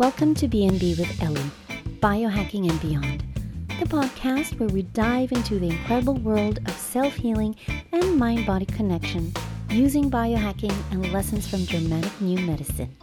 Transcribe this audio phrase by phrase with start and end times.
[0.00, 1.50] Welcome to B&B with Ellie,
[2.00, 3.22] Biohacking and Beyond,
[3.80, 7.54] the podcast where we dive into the incredible world of self-healing
[7.92, 9.30] and mind-body connection
[9.68, 12.96] using biohacking and lessons from Germanic New Medicine.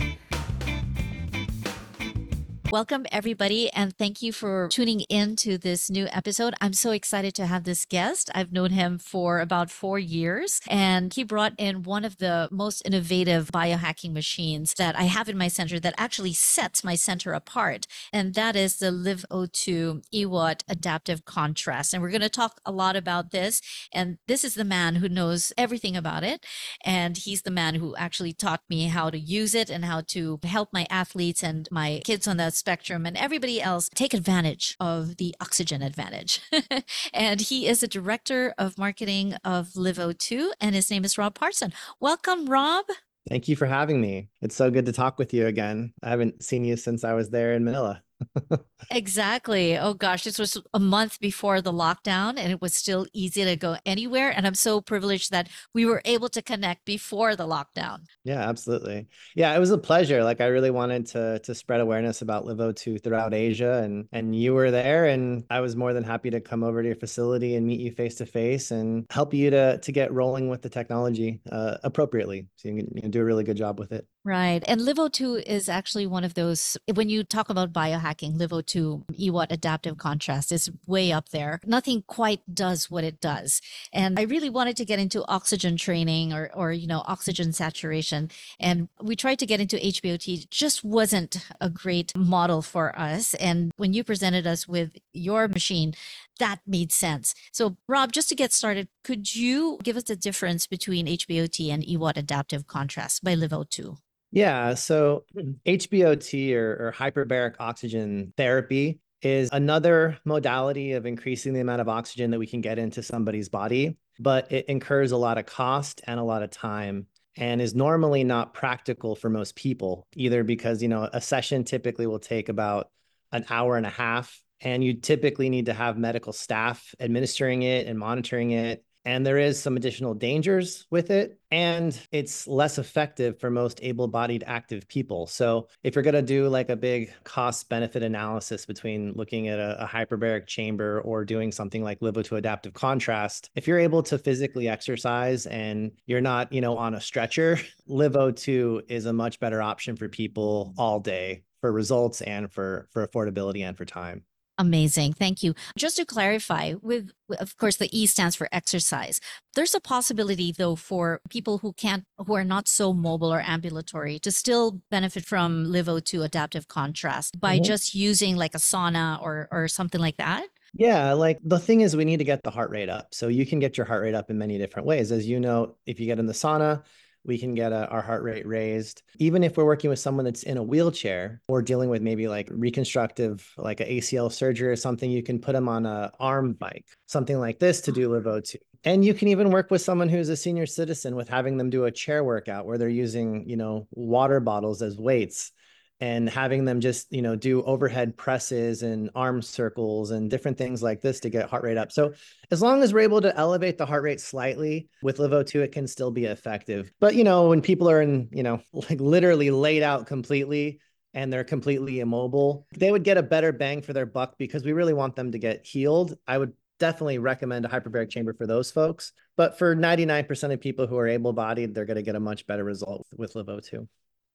[2.70, 6.54] Welcome, everybody, and thank you for tuning in to this new episode.
[6.59, 8.29] I'm so excited to have this guest.
[8.36, 12.81] I've known him for about four years, and he brought in one of the most
[12.84, 17.88] innovative biohacking machines that I have in my center that actually sets my center apart,
[18.11, 21.93] and that is the LiveO2 EWOT Adaptive Contrast.
[21.93, 23.62] And we're going to talk a lot about this,
[23.93, 26.45] and this is the man who knows everything about it,
[26.84, 30.38] and he's the man who actually taught me how to use it and how to
[30.43, 35.17] help my athletes and my kids on the spectrum and everybody else take advantage of
[35.17, 36.41] the oxygen advantage.
[37.13, 41.73] and he is a director of marketing of LiveO2, and his name is Rob Parson.
[41.99, 42.85] Welcome, Rob.
[43.29, 44.29] Thank you for having me.
[44.41, 45.93] It's so good to talk with you again.
[46.01, 48.01] I haven't seen you since I was there in Manila
[48.91, 49.77] exactly.
[49.77, 53.55] Oh gosh, this was a month before the lockdown and it was still easy to
[53.55, 54.32] go anywhere.
[54.35, 57.99] And I'm so privileged that we were able to connect before the lockdown.
[58.23, 59.07] Yeah, absolutely.
[59.35, 60.23] Yeah, it was a pleasure.
[60.23, 64.53] Like I really wanted to to spread awareness about LiveO2 throughout Asia and and you
[64.53, 67.66] were there and I was more than happy to come over to your facility and
[67.66, 71.41] meet you face to face and help you to to get rolling with the technology
[71.51, 72.47] uh, appropriately.
[72.56, 74.07] So you can, you can do a really good job with it.
[74.28, 74.61] Right.
[74.67, 79.97] And LiveO2 is actually one of those, when you talk about biohacking, LiveO2, EWOT adaptive
[79.97, 81.61] contrast is way up there.
[81.66, 83.61] Nothing quite does what it does.
[83.94, 88.29] And I really wanted to get into oxygen training or, or, you know, oxygen saturation.
[88.59, 93.33] And we tried to get into HBOT, just wasn't a great model for us.
[93.35, 95.94] And when you presented us with your machine,
[96.38, 97.33] that made sense.
[97.53, 101.81] So, Rob, just to get started, could you give us the difference between HBOT and
[101.81, 104.00] EWOT adaptive contrast by LiveO2?
[104.31, 104.73] Yeah.
[104.73, 105.25] So
[105.66, 112.31] HBOT or, or hyperbaric oxygen therapy is another modality of increasing the amount of oxygen
[112.31, 116.19] that we can get into somebody's body, but it incurs a lot of cost and
[116.19, 120.87] a lot of time and is normally not practical for most people, either because, you
[120.87, 122.89] know, a session typically will take about
[123.31, 127.87] an hour and a half and you typically need to have medical staff administering it
[127.87, 133.40] and monitoring it and there is some additional dangers with it and it's less effective
[133.40, 135.25] for most able-bodied active people.
[135.28, 139.59] So if you're going to do like a big cost benefit analysis between looking at
[139.59, 144.17] a, a hyperbaric chamber or doing something like LiveO2 adaptive contrast if you're able to
[144.17, 147.57] physically exercise and you're not you know on a stretcher
[147.90, 153.07] LiveO2 is a much better option for people all day for results and for for
[153.07, 154.23] affordability and for time
[154.57, 155.13] Amazing.
[155.13, 155.53] Thank you.
[155.78, 159.19] Just to clarify, with of course the E stands for exercise.
[159.56, 164.17] There's a possibility though for people who can't who are not so mobile or ambulatory
[164.19, 167.66] to still benefit from LiveO2 adaptive contrast by mm-hmm.
[167.66, 170.47] just using like a sauna or or something like that.
[170.73, 173.13] Yeah, like the thing is we need to get the heart rate up.
[173.13, 175.12] So you can get your heart rate up in many different ways.
[175.12, 176.84] As you know, if you get in the sauna,
[177.27, 179.03] we can get a, our heart rate raised.
[179.19, 182.47] Even if we're working with someone that's in a wheelchair or dealing with maybe like
[182.51, 186.87] reconstructive, like an ACL surgery or something, you can put them on a arm bike,
[187.05, 188.19] something like this to do ah.
[188.19, 188.55] LiveO2.
[188.83, 191.85] And you can even work with someone who's a senior citizen with having them do
[191.85, 195.51] a chair workout where they're using, you know, water bottles as weights
[196.00, 200.84] and having them just you know do overhead presses and arm circles and different things
[200.84, 201.91] like this to get heart rate up.
[201.91, 202.13] So
[202.52, 205.88] as long as we're able to elevate the heart rate slightly with LiveO2 it can
[205.88, 206.91] still be effective.
[207.00, 210.80] But you know when people are in you know like literally laid out completely
[211.13, 214.74] and they're completely immobile they would get a better bang for their buck because we
[214.74, 216.16] really want them to get healed.
[216.28, 219.14] I would definitely recommend a hyperbaric chamber for those folks.
[219.35, 222.46] But for 99% of people who are able bodied they're going to get a much
[222.46, 223.88] better result with LiveO2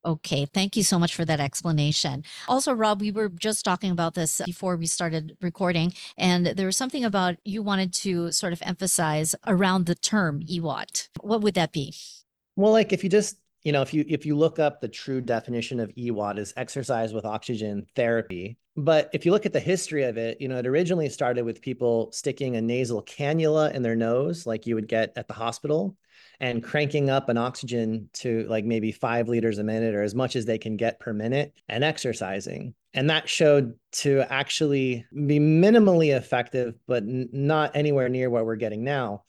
[0.04, 2.24] Okay, thank you so much for that explanation.
[2.48, 6.76] Also, Rob, we were just talking about this before we started recording, and there was
[6.76, 11.08] something about you wanted to sort of emphasize around the term EWOT.
[11.20, 11.94] What would that be?
[12.56, 15.20] Well, like if you just you know if you if you look up the true
[15.20, 20.02] definition of EWOT is exercise with oxygen therapy but if you look at the history
[20.02, 23.94] of it you know it originally started with people sticking a nasal cannula in their
[23.94, 25.96] nose like you would get at the hospital
[26.43, 30.35] and cranking up an oxygen to like maybe five liters a minute or as much
[30.35, 32.75] as they can get per minute and exercising.
[32.94, 38.56] And that showed to actually be minimally effective, but n- not anywhere near what we're
[38.56, 39.23] getting now.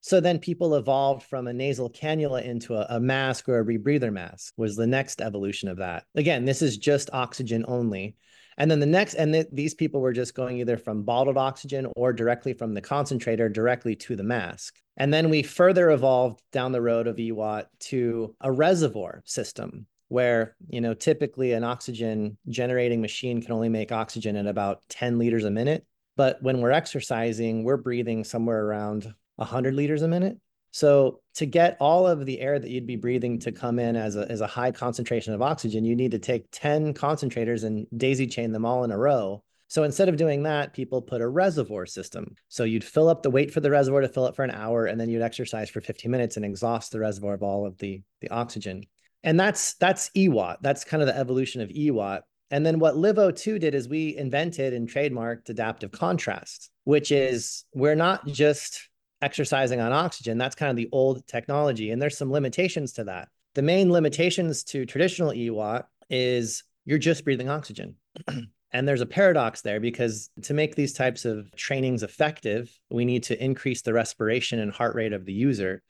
[0.00, 4.12] So then people evolved from a nasal cannula into a, a, mask or a rebreather
[4.12, 6.04] mask was the next evolution of that.
[6.14, 8.14] Again, this is just oxygen only.
[8.60, 11.86] And then the next, and th- these people were just going either from bottled oxygen
[11.96, 14.76] or directly from the concentrator directly to the mask.
[14.98, 20.56] And then we further evolved down the road of EWOT to a reservoir system where
[20.68, 25.44] you know typically an oxygen generating machine can only make oxygen at about 10 liters
[25.44, 25.86] a minute
[26.16, 30.36] but when we're exercising we're breathing somewhere around 100 liters a minute
[30.70, 34.16] so to get all of the air that you'd be breathing to come in as
[34.16, 38.26] a, as a high concentration of oxygen you need to take 10 concentrators and daisy
[38.26, 41.86] chain them all in a row so instead of doing that, people put a reservoir
[41.86, 42.34] system.
[42.48, 44.86] So you'd fill up the wait for the reservoir to fill up for an hour,
[44.86, 48.02] and then you'd exercise for 15 minutes and exhaust the reservoir of all of the,
[48.20, 48.82] the oxygen.
[49.22, 50.56] And that's that's EWOT.
[50.60, 52.22] That's kind of the evolution of EWOT.
[52.50, 57.94] And then what LiveO2 did is we invented and trademarked adaptive contrast, which is we're
[57.94, 58.89] not just
[59.22, 60.38] exercising on oxygen.
[60.38, 61.90] That's kind of the old technology.
[61.90, 63.28] And there's some limitations to that.
[63.54, 67.96] The main limitations to traditional EWOT is you're just breathing oxygen.
[68.72, 73.24] and there's a paradox there because to make these types of trainings effective, we need
[73.24, 75.82] to increase the respiration and heart rate of the user.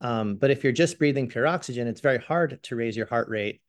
[0.00, 3.28] Um, but if you're just breathing pure oxygen, it's very hard to raise your heart
[3.28, 3.60] rate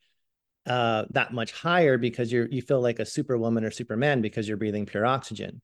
[0.66, 4.56] uh, that much higher because you're you feel like a superwoman or superman because you're
[4.56, 5.60] breathing pure oxygen.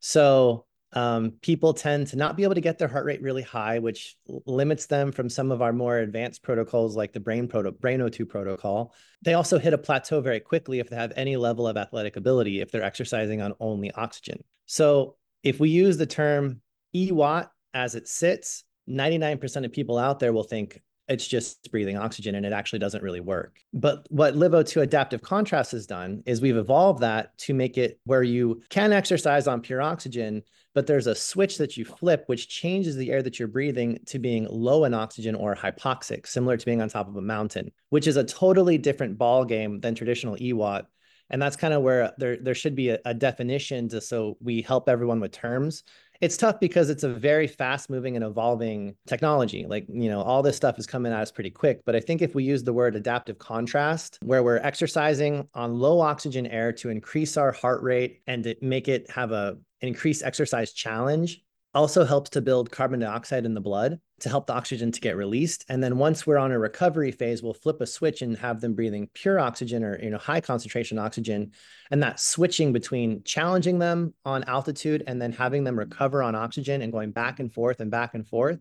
[0.00, 3.78] So um, people tend to not be able to get their heart rate really high,
[3.78, 4.16] which
[4.46, 8.28] limits them from some of our more advanced protocols like the Brain Proto Brain O2
[8.28, 8.94] protocol.
[9.22, 12.60] They also hit a plateau very quickly if they have any level of athletic ability
[12.60, 14.44] if they're exercising on only oxygen.
[14.66, 16.60] So if we use the term
[16.94, 22.34] EWOT as it sits, 99% of people out there will think it's just breathing oxygen
[22.34, 23.58] and it actually doesn't really work.
[23.72, 28.22] But what LiveO2 adaptive contrast has done is we've evolved that to make it where
[28.22, 30.42] you can exercise on pure oxygen,
[30.74, 34.18] but there's a switch that you flip which changes the air that you're breathing to
[34.18, 38.06] being low in oxygen or hypoxic, similar to being on top of a mountain, which
[38.06, 40.86] is a totally different ball game than traditional EWOT.
[41.30, 44.60] And that's kind of where there, there should be a, a definition to so we
[44.60, 45.84] help everyone with terms
[46.22, 49.66] it's tough because it's a very fast moving and evolving technology.
[49.68, 51.84] Like, you know, all this stuff is coming at us pretty quick.
[51.84, 56.00] But I think if we use the word adaptive contrast, where we're exercising on low
[56.00, 60.72] oxygen air to increase our heart rate and to make it have a increased exercise
[60.72, 61.42] challenge,
[61.74, 65.16] also helps to build carbon dioxide in the blood to help the oxygen to get
[65.16, 65.64] released.
[65.68, 68.74] And then once we're on a recovery phase, we'll flip a switch and have them
[68.74, 71.52] breathing pure oxygen or you know high concentration oxygen.
[71.90, 76.82] And that switching between challenging them on altitude and then having them recover on oxygen
[76.82, 78.60] and going back and forth and back and forth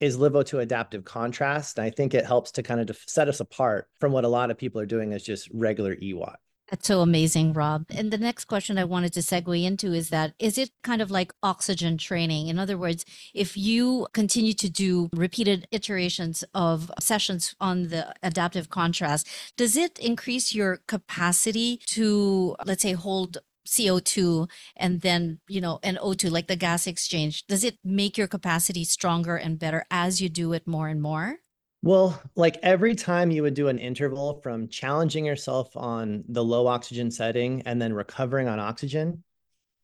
[0.00, 1.76] is LiveO2 adaptive contrast.
[1.76, 4.50] And I think it helps to kind of set us apart from what a lot
[4.50, 6.36] of people are doing as just regular EWOT.
[6.70, 7.86] That's so amazing, Rob.
[7.90, 11.10] And the next question I wanted to segue into is that is it kind of
[11.10, 12.46] like oxygen training?
[12.46, 18.70] In other words, if you continue to do repeated iterations of sessions on the adaptive
[18.70, 25.80] contrast, does it increase your capacity to, let's say, hold CO2 and then, you know,
[25.82, 27.46] an O2, like the gas exchange?
[27.48, 31.38] Does it make your capacity stronger and better as you do it more and more?
[31.82, 36.66] Well, like every time you would do an interval from challenging yourself on the low
[36.66, 39.24] oxygen setting and then recovering on oxygen,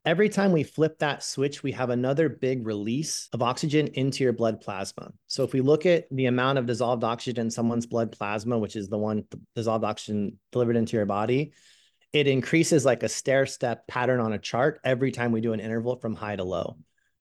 [0.04, 4.34] every time we flip that switch, we have another big release of oxygen into your
[4.34, 5.10] blood plasma.
[5.26, 8.76] So if we look at the amount of dissolved oxygen in someone's blood plasma, which
[8.76, 11.52] is the one dissolved oxygen delivered into your body,
[12.12, 15.60] it increases like a stair step pattern on a chart every time we do an
[15.60, 16.76] interval from high to low.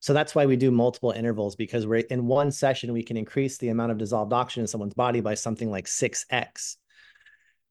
[0.06, 3.58] So that's why we do multiple intervals because we're in one session, we can increase
[3.58, 6.76] the amount of dissolved oxygen in someone's body by something like 6x.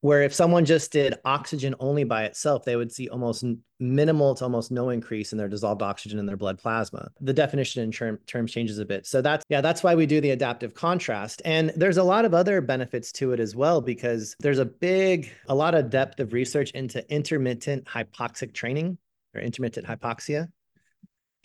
[0.01, 3.45] Where if someone just did oxygen only by itself, they would see almost
[3.79, 7.07] minimal to almost no increase in their dissolved oxygen in their blood plasma.
[7.21, 9.07] The definition in term, terms changes a bit.
[9.07, 11.41] So that's, yeah, that's why we do the adaptive contrast.
[11.45, 15.31] And there's a lot of other benefits to it as well, because there's a big,
[15.47, 18.97] a lot of depth of research into intermittent hypoxic training
[19.33, 20.49] or intermittent hypoxia.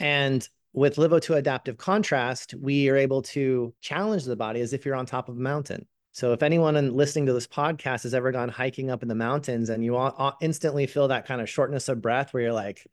[0.01, 4.95] And with LiveO2 adaptive contrast, we are able to challenge the body as if you're
[4.95, 5.87] on top of a mountain.
[6.13, 9.69] So if anyone listening to this podcast has ever gone hiking up in the mountains
[9.69, 9.99] and you
[10.41, 12.87] instantly feel that kind of shortness of breath where you're like,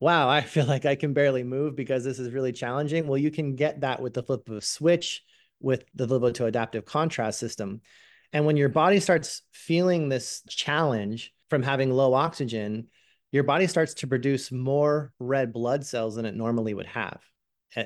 [0.00, 3.06] wow, I feel like I can barely move because this is really challenging.
[3.06, 5.22] Well, you can get that with the flip of a switch
[5.60, 7.82] with the LiveO2 adaptive contrast system.
[8.32, 12.88] And when your body starts feeling this challenge from having low oxygen,
[13.32, 17.20] your body starts to produce more red blood cells than it normally would have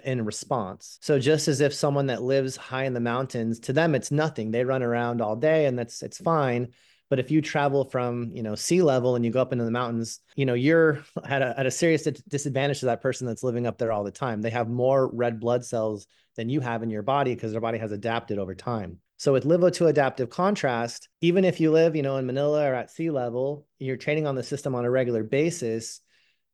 [0.05, 0.99] in response.
[1.03, 4.51] So just as if someone that lives high in the mountains, to them it's nothing.
[4.51, 6.69] They run around all day and that's it's fine.
[7.11, 9.71] But if you travel from, you know, sea level and you go up into the
[9.71, 13.67] mountains, you know, you're at a, at a serious disadvantage to that person that's living
[13.67, 14.41] up there all the time.
[14.41, 17.79] They have more red blood cells than you have in your body because their body
[17.79, 18.99] has adapted over time.
[19.16, 22.90] So with LiveO2 adaptive contrast, even if you live, you know, in Manila or at
[22.90, 26.00] sea level, you're training on the system on a regular basis,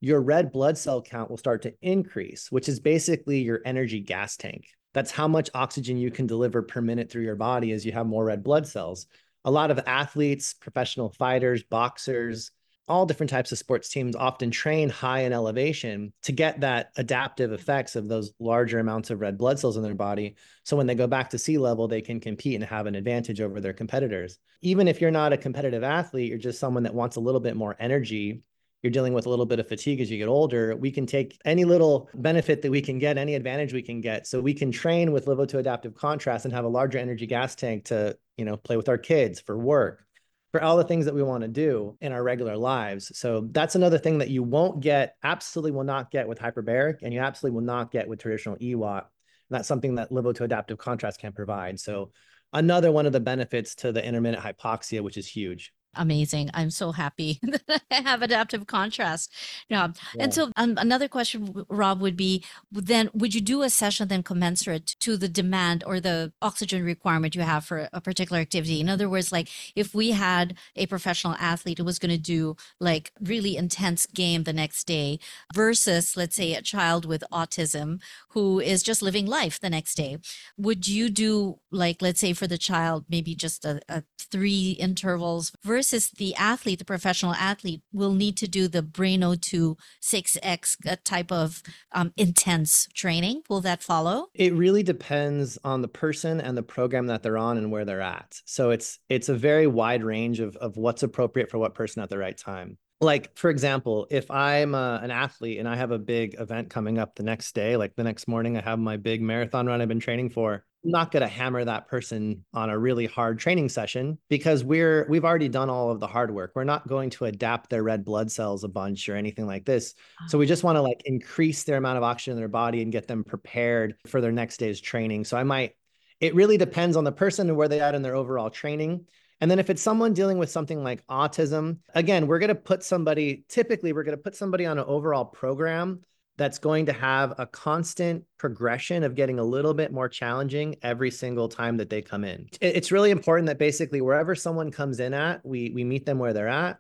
[0.01, 4.37] your red blood cell count will start to increase, which is basically your energy gas
[4.37, 4.67] tank.
[4.93, 8.07] That's how much oxygen you can deliver per minute through your body as you have
[8.07, 9.07] more red blood cells.
[9.45, 12.51] a lot of athletes, professional fighters, boxers,
[12.91, 17.53] all different types of sports teams often train high in elevation to get that adaptive
[17.53, 20.35] effects of those larger amounts of red blood cells in their body.
[20.65, 23.41] So when they go back to sea level, they can compete and have an advantage
[23.41, 24.39] over their competitors.
[24.61, 27.57] Even if you're not a competitive athlete, you're just someone that wants a little bit
[27.57, 28.43] more energy.
[28.83, 30.75] You're dealing with a little bit of fatigue as you get older.
[30.75, 34.27] We can take any little benefit that we can get, any advantage we can get.
[34.27, 37.85] So we can train with LiveO2 adaptive contrast and have a larger energy gas tank
[37.87, 40.05] to, you know, play with our kids for work,
[40.53, 43.17] for all the things that we want to do in our regular lives.
[43.17, 47.15] So that's another thing that you won't get, absolutely will not get with hyperbaric, and
[47.15, 49.03] you absolutely will not get with traditional EWOT.
[49.03, 51.79] And that's something that LiveO2 adaptive contrast can provide.
[51.79, 52.11] So
[52.53, 56.51] another one of the benefits to the intermittent hypoxia, which is huge amazing.
[56.55, 59.33] I'm so happy that I have adaptive contrast.
[59.69, 59.89] Yeah.
[60.15, 60.25] yeah.
[60.25, 64.23] And so um, another question, Rob, would be then would you do a session then
[64.23, 68.81] commensurate to the demand or the oxygen requirement you have for a particular activity?
[68.81, 72.57] In other words, like if we had a professional athlete who was going to do
[72.79, 75.19] like really intense game the next day
[75.55, 80.19] versus let's say a child with autism who is just living life the next day,
[80.57, 85.53] would you do like let's say for the child maybe just a, a three intervals
[85.65, 90.77] versus versus the athlete, the professional athlete, will need to do the Brain O2 6X
[90.87, 93.41] uh, type of um, intense training.
[93.49, 94.27] Will that follow?
[94.35, 98.03] It really depends on the person and the program that they're on and where they're
[98.03, 98.43] at.
[98.45, 102.11] So it's it's a very wide range of of what's appropriate for what person at
[102.11, 105.99] the right time like for example if i'm uh, an athlete and i have a
[105.99, 109.23] big event coming up the next day like the next morning i have my big
[109.23, 112.79] marathon run i've been training for I'm not going to hammer that person on a
[112.79, 116.53] really hard training session because we're we've already done all of the hard work.
[116.55, 119.95] We're not going to adapt their red blood cells a bunch or anything like this.
[120.29, 120.49] So we ah.
[120.49, 123.25] just want to like increase their amount of oxygen in their body and get them
[123.25, 125.25] prepared for their next day's training.
[125.25, 125.75] So I might
[126.21, 129.07] it really depends on the person and where they at in their overall training.
[129.41, 132.85] And then if it's someone dealing with something like autism, again, we're going to put
[132.85, 136.01] somebody, typically, we're going to put somebody on an overall program
[136.39, 141.11] that's going to have a constant progression of getting a little bit more challenging every
[141.11, 142.49] single time that they come in.
[142.61, 146.33] It's really important that basically wherever someone comes in at, we we meet them where
[146.33, 146.79] they're at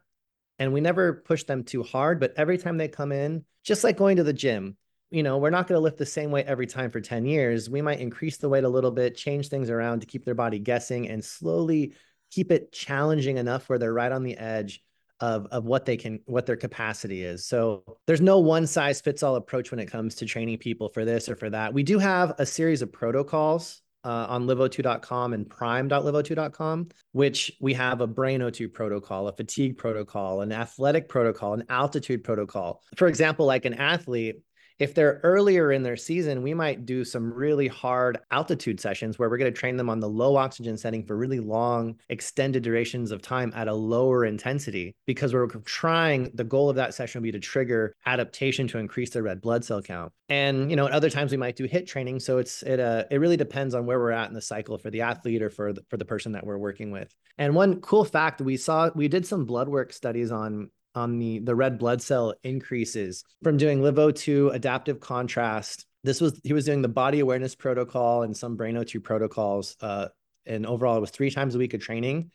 [0.58, 3.96] and we never push them too hard, but every time they come in, just like
[3.96, 4.76] going to the gym,
[5.10, 7.68] you know, we're not going to lift the same weight every time for 10 years.
[7.68, 10.58] We might increase the weight a little bit, change things around to keep their body
[10.58, 11.94] guessing and slowly
[12.30, 14.82] keep it challenging enough where they're right on the edge
[15.20, 19.22] of, of what they can what their capacity is so there's no one size fits
[19.22, 21.98] all approach when it comes to training people for this or for that we do
[21.98, 28.40] have a series of protocols uh, on liveo2.com and prime.liveo2.com, which we have a brain
[28.40, 32.82] O2 protocol, a fatigue protocol, an athletic protocol, an altitude protocol.
[32.96, 34.36] For example, like an athlete,
[34.80, 39.28] if they're earlier in their season, we might do some really hard altitude sessions where
[39.28, 43.10] we're going to train them on the low oxygen setting for really long, extended durations
[43.10, 47.24] of time at a lower intensity because we're trying the goal of that session will
[47.24, 50.12] be to trigger adaptation to increase their red blood cell count.
[50.30, 53.04] And you know, at other times we might do hit training, so it's it uh
[53.10, 55.74] it really depends on where we're at in the cycle for the athlete or for
[55.74, 57.14] the, for the person that we're working with.
[57.36, 61.38] And one cool fact we saw we did some blood work studies on on the,
[61.40, 65.86] the red blood cell increases from doing LiveO2 adaptive contrast.
[66.02, 69.76] This was, he was doing the body awareness protocol and some brain O2 protocols.
[69.80, 70.08] Uh,
[70.46, 72.30] and overall, it was three times a week of training.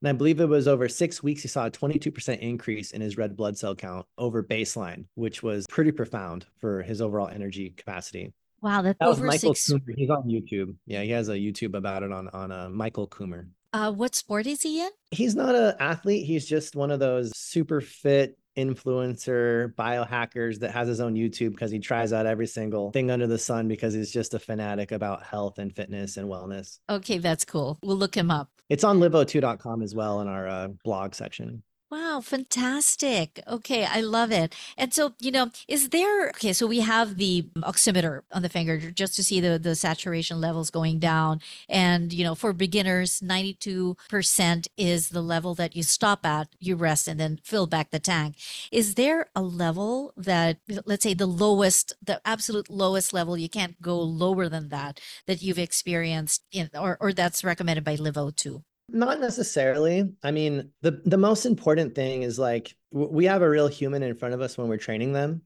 [0.00, 3.16] And I believe it was over six weeks, he saw a 22% increase in his
[3.16, 8.32] red blood cell count over baseline, which was pretty profound for his overall energy capacity.
[8.62, 9.72] Wow, that's that was Michael six...
[9.72, 9.94] Coomer.
[9.96, 10.74] He's on YouTube.
[10.86, 13.46] Yeah, he has a YouTube about it on on uh, Michael Coomer.
[13.72, 14.90] Uh, what sport is he in?
[15.10, 16.26] He's not an athlete.
[16.26, 21.70] He's just one of those super fit influencer biohackers that has his own YouTube because
[21.70, 25.22] he tries out every single thing under the sun because he's just a fanatic about
[25.22, 26.78] health and fitness and wellness.
[26.90, 27.78] Okay, that's cool.
[27.82, 28.50] We'll look him up.
[28.68, 31.62] It's on liveo2.com as well in our uh, blog section.
[31.92, 33.42] Wow, fantastic.
[33.46, 34.54] Okay, I love it.
[34.78, 38.78] And so, you know, is there okay, so we have the oximeter on the finger
[38.90, 41.42] just to see the the saturation levels going down.
[41.68, 47.08] And, you know, for beginners, 92% is the level that you stop at, you rest
[47.08, 48.36] and then fill back the tank.
[48.72, 53.80] Is there a level that let's say the lowest, the absolute lowest level, you can't
[53.82, 58.62] go lower than that that you've experienced in or or that's recommended by LiveO2?
[58.92, 60.12] Not necessarily.
[60.22, 64.14] I mean, the the most important thing is like we have a real human in
[64.14, 65.42] front of us when we're training them.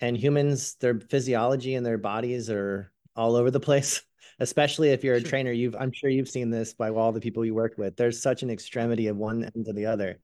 [0.00, 4.02] And humans, their physiology and their bodies are all over the place.
[4.40, 7.44] Especially if you're a trainer, you've I'm sure you've seen this by all the people
[7.44, 7.96] you work with.
[7.96, 10.20] There's such an extremity of one end to the other.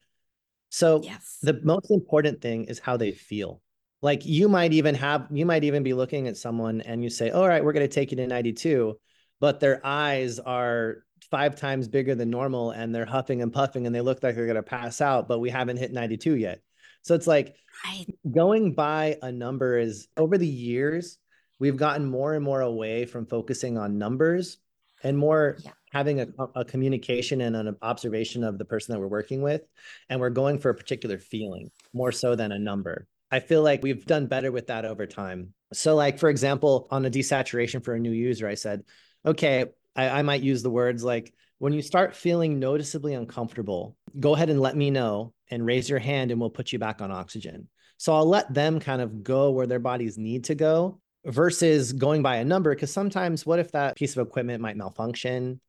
[0.70, 1.38] So yes.
[1.40, 3.62] the most important thing is how they feel.
[4.02, 7.30] Like you might even have you might even be looking at someone and you say,
[7.30, 8.98] "All right, we're going to take you to 92,"
[9.40, 13.94] but their eyes are five times bigger than normal and they're huffing and puffing and
[13.94, 16.60] they look like they're going to pass out, but we haven't hit 92 yet.
[17.02, 18.06] So it's like right.
[18.30, 21.18] going by a number is over the years,
[21.58, 24.58] we've gotten more and more away from focusing on numbers
[25.02, 25.70] and more yeah.
[25.92, 29.62] having a, a communication and an observation of the person that we're working with.
[30.08, 33.06] And we're going for a particular feeling more so than a number.
[33.30, 35.52] I feel like we've done better with that over time.
[35.72, 38.84] So, like, for example, on a desaturation for a new user, I said,
[39.24, 39.66] okay,
[39.98, 44.48] I, I might use the words like, when you start feeling noticeably uncomfortable, go ahead
[44.48, 47.68] and let me know and raise your hand and we'll put you back on oxygen.
[47.96, 52.22] So I'll let them kind of go where their bodies need to go versus going
[52.22, 52.72] by a number.
[52.72, 55.60] Because sometimes, what if that piece of equipment might malfunction?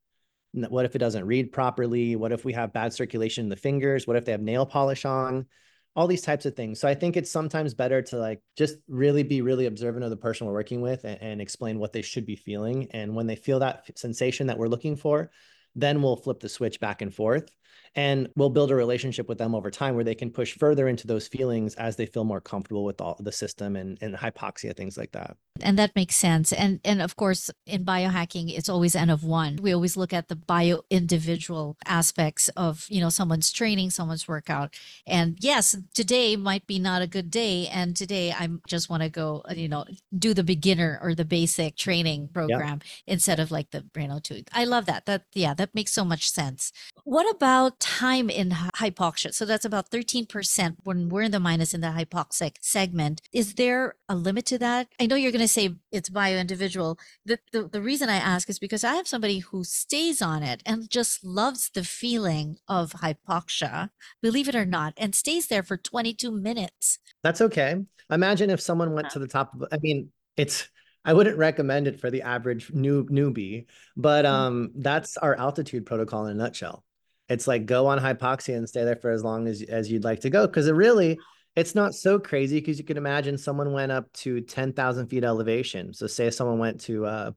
[0.53, 2.15] What if it doesn't read properly?
[2.15, 4.05] What if we have bad circulation in the fingers?
[4.05, 5.47] What if they have nail polish on?
[5.95, 6.79] All these types of things.
[6.79, 10.17] So I think it's sometimes better to like just really be really observant of the
[10.17, 12.87] person we're working with and, and, explain what they should be feeling.
[12.91, 15.31] And when they feel that sensation that we're looking for,
[15.75, 17.49] then we'll flip the switch back and forth
[17.95, 21.07] and we'll build a relationship with them over time where they can push further into
[21.07, 24.97] those feelings as they feel more comfortable with all the system and, and hypoxia things
[24.97, 25.35] like that.
[25.61, 26.53] And that makes sense.
[26.53, 29.57] And and of course in biohacking it's always n of one.
[29.61, 34.73] We always look at the bio individual aspects of you know someone's training someone's workout.
[35.05, 37.67] And yes today might be not a good day.
[37.67, 39.85] And today i just want to go you know
[40.17, 43.13] do the beginner or the basic training program yeah.
[43.13, 45.05] instead of like the you know to i love that.
[45.05, 46.71] That yeah that makes so much sense.
[47.03, 49.33] What about time in hypoxia?
[49.33, 53.21] So that's about 13% when we're in the minus in the hypoxic segment.
[53.33, 54.87] Is there a limit to that?
[54.99, 56.97] I know you're going to say it's bio individual.
[57.25, 60.63] The, the, the reason I ask is because I have somebody who stays on it
[60.65, 63.89] and just loves the feeling of hypoxia,
[64.21, 66.99] believe it or not, and stays there for 22 minutes.
[67.23, 67.75] That's okay.
[68.09, 70.69] Imagine if someone went to the top of, I mean, it's,
[71.03, 73.65] I wouldn't recommend it for the average new newbie,
[73.97, 74.29] but mm.
[74.29, 76.83] um, that's our altitude protocol in a nutshell
[77.29, 80.21] it's like go on hypoxia and stay there for as long as as you'd like
[80.21, 81.17] to go because it really
[81.55, 85.93] it's not so crazy because you can imagine someone went up to 10,000 feet elevation.
[85.93, 87.31] So say someone went to uh,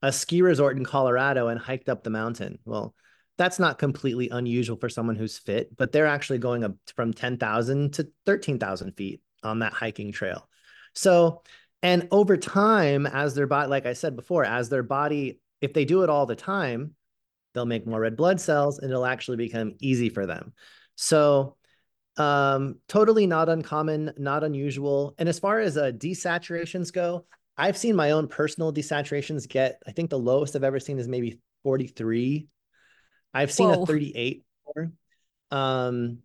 [0.00, 2.58] a ski resort in Colorado and hiked up the mountain.
[2.64, 2.94] Well,
[3.36, 7.92] that's not completely unusual for someone who's fit, but they're actually going up from 10,000
[7.94, 10.48] to 13,000 feet on that hiking trail.
[10.94, 11.42] So,
[11.82, 15.84] and over time, as their body, like I said before, as their body, if they
[15.84, 16.94] do it all the time,
[17.58, 20.52] they'll make more red blood cells and it'll actually become easy for them.
[20.94, 21.56] So
[22.16, 25.14] um, totally not uncommon, not unusual.
[25.18, 29.90] And as far as uh, desaturations go, I've seen my own personal desaturations get, I
[29.90, 32.46] think the lowest I've ever seen is maybe 43.
[33.34, 33.82] I've seen Whoa.
[33.82, 34.92] a 38 before.
[35.50, 36.18] Um,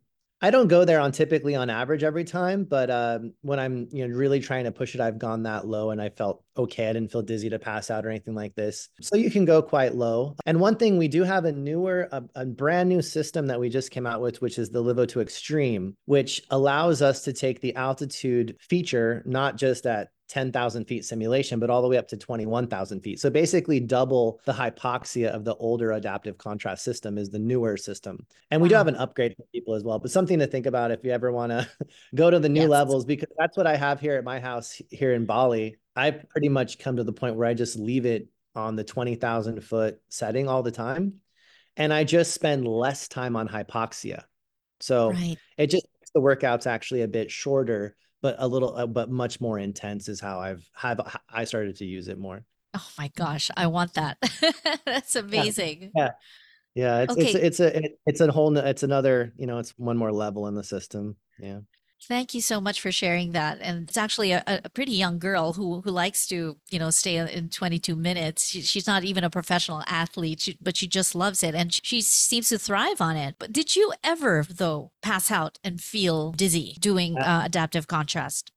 [0.43, 4.05] I don't go there on typically on average every time, but um, when I'm you
[4.05, 6.89] know really trying to push it, I've gone that low and I felt okay.
[6.89, 8.89] I didn't feel dizzy to pass out or anything like this.
[8.99, 10.35] So you can go quite low.
[10.45, 13.69] And one thing we do have a newer, a, a brand new system that we
[13.69, 17.73] just came out with, which is the LiveO2 Extreme, which allows us to take the
[17.75, 23.01] altitude feature not just at 10,000 feet simulation, but all the way up to 21,000
[23.01, 23.19] feet.
[23.19, 28.25] So basically, double the hypoxia of the older adaptive contrast system is the newer system.
[28.49, 28.69] And we wow.
[28.69, 31.11] do have an upgrade for people as well, but something to think about if you
[31.11, 31.69] ever want to
[32.15, 32.69] go to the new yes.
[32.69, 35.75] levels, because that's what I have here at my house here in Bali.
[35.95, 39.63] I pretty much come to the point where I just leave it on the 20,000
[39.63, 41.19] foot setting all the time.
[41.77, 44.23] And I just spend less time on hypoxia.
[44.79, 45.37] So right.
[45.59, 49.39] it just makes the workouts actually a bit shorter but a little uh, but much
[49.41, 52.43] more intense is how I've have I started to use it more.
[52.73, 54.17] Oh my gosh, I want that.
[54.85, 55.91] That's amazing.
[55.95, 56.11] Yeah.
[56.73, 56.97] yeah.
[56.97, 57.01] yeah.
[57.01, 57.25] it's okay.
[57.25, 60.55] it's it's a it's a whole it's another, you know, it's one more level in
[60.55, 61.17] the system.
[61.37, 61.59] Yeah.
[62.07, 63.59] Thank you so much for sharing that.
[63.61, 67.17] And it's actually a, a pretty young girl who who likes to, you know, stay
[67.17, 68.49] in 22 minutes.
[68.49, 72.01] She, she's not even a professional athlete, she, but she just loves it and she,
[72.01, 73.35] seems to thrive on it.
[73.39, 78.51] But did you ever, though, pass out and feel dizzy doing uh, adaptive contrast?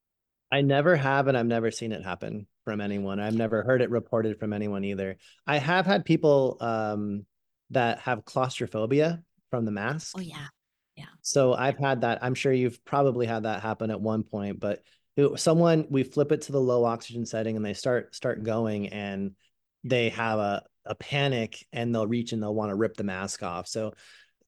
[0.51, 3.21] I never have, and I've never seen it happen from anyone.
[3.21, 5.17] I've never heard it reported from anyone either.
[5.47, 7.27] I have had people um,
[7.71, 10.15] that have claustrophobia from the mask.
[10.17, 10.47] Oh yeah.
[10.97, 11.05] Yeah.
[11.23, 12.19] So I've had that.
[12.23, 14.83] I'm sure you've probably had that happen at one point, but
[15.37, 19.33] someone we flip it to the low oxygen setting and they start start going and
[19.85, 23.43] they have a a panic and they'll reach and they'll want to rip the mask
[23.43, 23.67] off.
[23.67, 23.93] So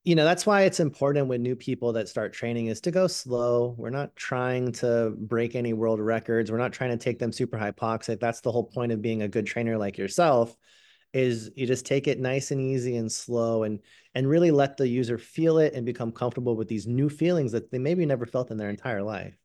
[0.05, 3.07] you know that's why it's important with new people that start training is to go
[3.07, 7.33] slow we're not trying to break any world records we're not trying to take them
[7.33, 10.57] super hypoxic that's the whole point of being a good trainer like yourself
[11.13, 13.81] is you just take it nice and easy and slow and
[14.19, 17.71] and really let the user feel it and become comfortable with these new feelings that
[17.71, 19.39] they maybe never felt in their entire life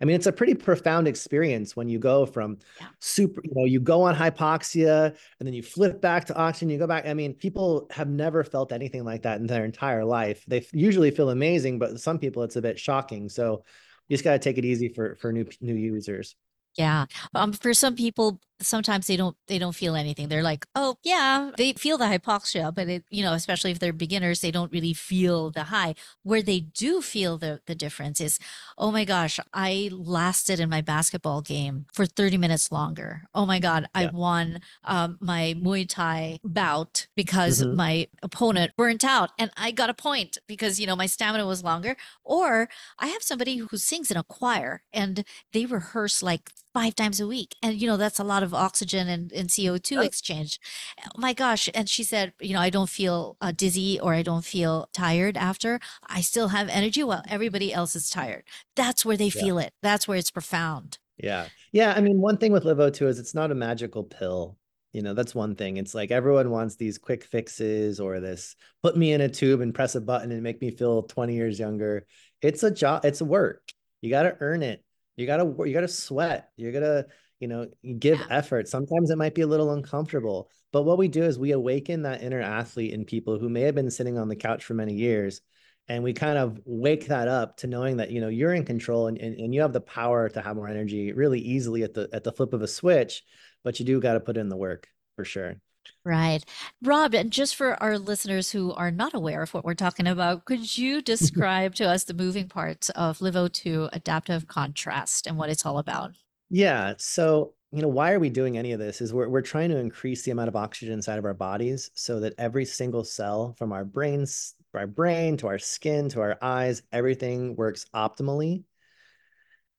[0.00, 2.88] I mean, it's a pretty profound experience when you go from yeah.
[2.98, 5.06] super, you know, you go on hypoxia
[5.38, 7.06] and then you flip back to oxygen, you go back.
[7.06, 10.44] I mean, people have never felt anything like that in their entire life.
[10.48, 13.28] They usually feel amazing, but some people it's a bit shocking.
[13.28, 13.64] So
[14.08, 16.36] you just got to take it easy for for new new users.
[16.76, 17.04] Yeah.
[17.34, 20.28] Um, for some people, sometimes they don't they don't feel anything.
[20.28, 23.92] They're like, oh yeah, they feel the hypoxia, but it, you know, especially if they're
[23.92, 25.94] beginners, they don't really feel the high.
[26.22, 28.38] Where they do feel the the difference is,
[28.78, 33.22] oh my gosh, I lasted in my basketball game for 30 minutes longer.
[33.34, 34.02] Oh my God, yeah.
[34.02, 37.76] I won um, my Muay Thai bout because mm-hmm.
[37.76, 41.64] my opponent burnt out and I got a point because you know my stamina was
[41.64, 41.96] longer.
[42.24, 47.20] Or I have somebody who sings in a choir and they rehearse like five times
[47.20, 47.54] a week.
[47.62, 50.00] And, you know, that's a lot of oxygen and, and CO2 oh.
[50.00, 50.58] exchange.
[51.04, 51.68] Oh my gosh.
[51.74, 55.36] And she said, you know, I don't feel uh, dizzy or I don't feel tired
[55.36, 55.80] after.
[56.06, 58.44] I still have energy while everybody else is tired.
[58.76, 59.42] That's where they yeah.
[59.42, 59.72] feel it.
[59.82, 60.98] That's where it's profound.
[61.18, 61.46] Yeah.
[61.72, 61.92] Yeah.
[61.96, 64.56] I mean, one thing with LiveO2 is it's not a magical pill.
[64.92, 65.78] You know, that's one thing.
[65.78, 69.74] It's like everyone wants these quick fixes or this put me in a tube and
[69.74, 72.06] press a button and make me feel 20 years younger.
[72.42, 73.62] It's a job, it's a work.
[74.02, 74.84] You got to earn it
[75.16, 76.50] you gotta you gotta sweat.
[76.56, 77.06] You're gonna
[77.40, 78.26] you know give yeah.
[78.30, 78.68] effort.
[78.68, 82.22] Sometimes it might be a little uncomfortable but what we do is we awaken that
[82.22, 85.42] inner athlete in people who may have been sitting on the couch for many years
[85.88, 89.06] and we kind of wake that up to knowing that you know you're in control
[89.06, 92.08] and, and, and you have the power to have more energy really easily at the
[92.12, 93.22] at the flip of a switch
[93.62, 95.56] but you do got to put in the work for sure
[96.04, 96.44] Right.
[96.82, 100.44] Rob, and just for our listeners who are not aware of what we're talking about,
[100.44, 105.64] could you describe to us the moving parts of LiveO2 adaptive contrast and what it's
[105.64, 106.12] all about?
[106.50, 106.94] Yeah.
[106.98, 109.00] So, you know, why are we doing any of this?
[109.00, 112.20] Is we're, we're trying to increase the amount of oxygen inside of our bodies so
[112.20, 116.82] that every single cell from our brains, our brain to our skin to our eyes,
[116.92, 118.64] everything works optimally.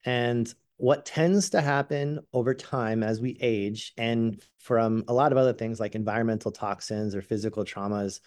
[0.05, 0.51] And
[0.83, 5.53] what tends to happen over time as we age and from a lot of other
[5.53, 8.19] things like environmental toxins or physical traumas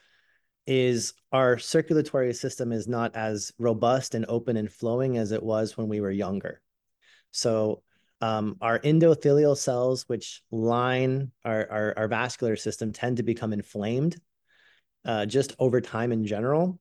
[0.66, 5.76] is our circulatory system is not as robust and open and flowing as it was
[5.76, 6.62] when we were younger.
[7.30, 7.82] So
[8.22, 14.16] um, our endothelial cells, which line our, our, our, vascular system, tend to become inflamed
[15.04, 16.80] uh, just over time in general.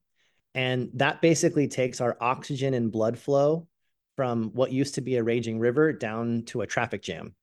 [0.54, 3.68] And that basically takes our oxygen and blood flow
[4.16, 7.36] from what used to be a raging river down to a traffic jam.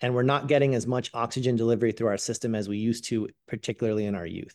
[0.00, 3.28] And we're not getting as much oxygen delivery through our system as we used to,
[3.48, 4.54] particularly in our youth.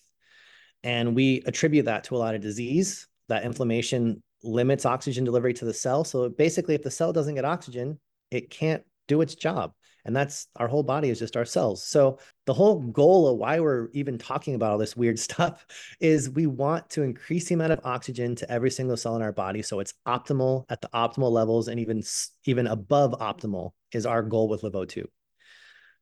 [0.84, 3.08] And we attribute that to a lot of disease.
[3.30, 6.04] That inflammation limits oxygen delivery to the cell.
[6.04, 8.00] So basically, if the cell doesn't get oxygen,
[8.32, 9.74] it can't do its job
[10.06, 13.60] and that's our whole body is just our cells so the whole goal of why
[13.60, 15.66] we're even talking about all this weird stuff
[16.00, 19.32] is we want to increase the amount of oxygen to every single cell in our
[19.32, 19.62] body.
[19.62, 22.04] So it's optimal at the optimal levels and even
[22.46, 25.06] even above optimal is our goal with LiveO2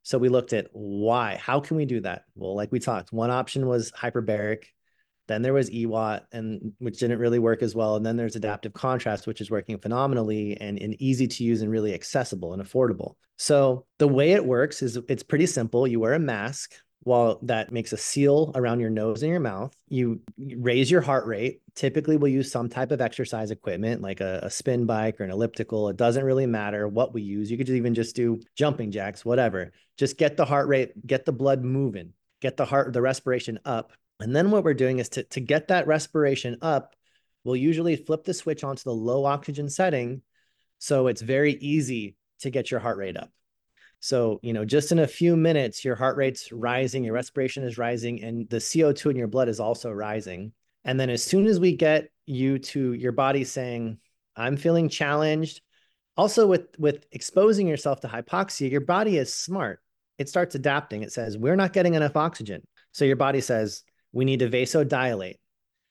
[0.04, 2.24] so we looked at why how can we do that?
[2.36, 4.66] Well like we talked one option was hyperbaric
[5.28, 7.96] then there was EWOT, and which didn't really work as well.
[7.96, 11.72] And then there's adaptive contrast, which is working phenomenally and, and easy to use and
[11.72, 13.16] really accessible and affordable.
[13.38, 15.88] So the way it works is it's pretty simple.
[15.88, 19.76] You wear a mask while that makes a seal around your nose and your mouth.
[19.90, 21.62] You raise your heart rate.
[21.74, 25.32] Typically, we'll use some type of exercise equipment like a, a, spin bike or an
[25.32, 25.90] elliptical.
[25.90, 27.50] It doesn't really matter what we use.
[27.50, 29.72] You could even just do jumping jacks, whatever.
[29.98, 33.94] Just get the heart rate, get the blood moving, get the heart, the respiration up.
[34.22, 36.96] And then what we're doing is to, to get that respiration up,
[37.44, 40.22] we'll usually flip the switch onto the low oxygen setting.
[40.78, 43.32] So it's very easy to get your heart rate up.
[44.00, 47.78] So, you know, just in a few minutes, your heart rate's rising, your respiration is
[47.78, 50.54] rising, and the CO2 in your blood is also rising.
[50.84, 54.00] And then as soon as we get you to your body saying,
[54.36, 55.62] I'm feeling challenged,
[56.18, 59.80] also with with exposing yourself to hypoxia, your body is smart.
[60.18, 61.04] It starts adapting.
[61.04, 62.64] It says, we're not getting enough oxygen.
[62.92, 65.36] So your body says, we need to vasodilate.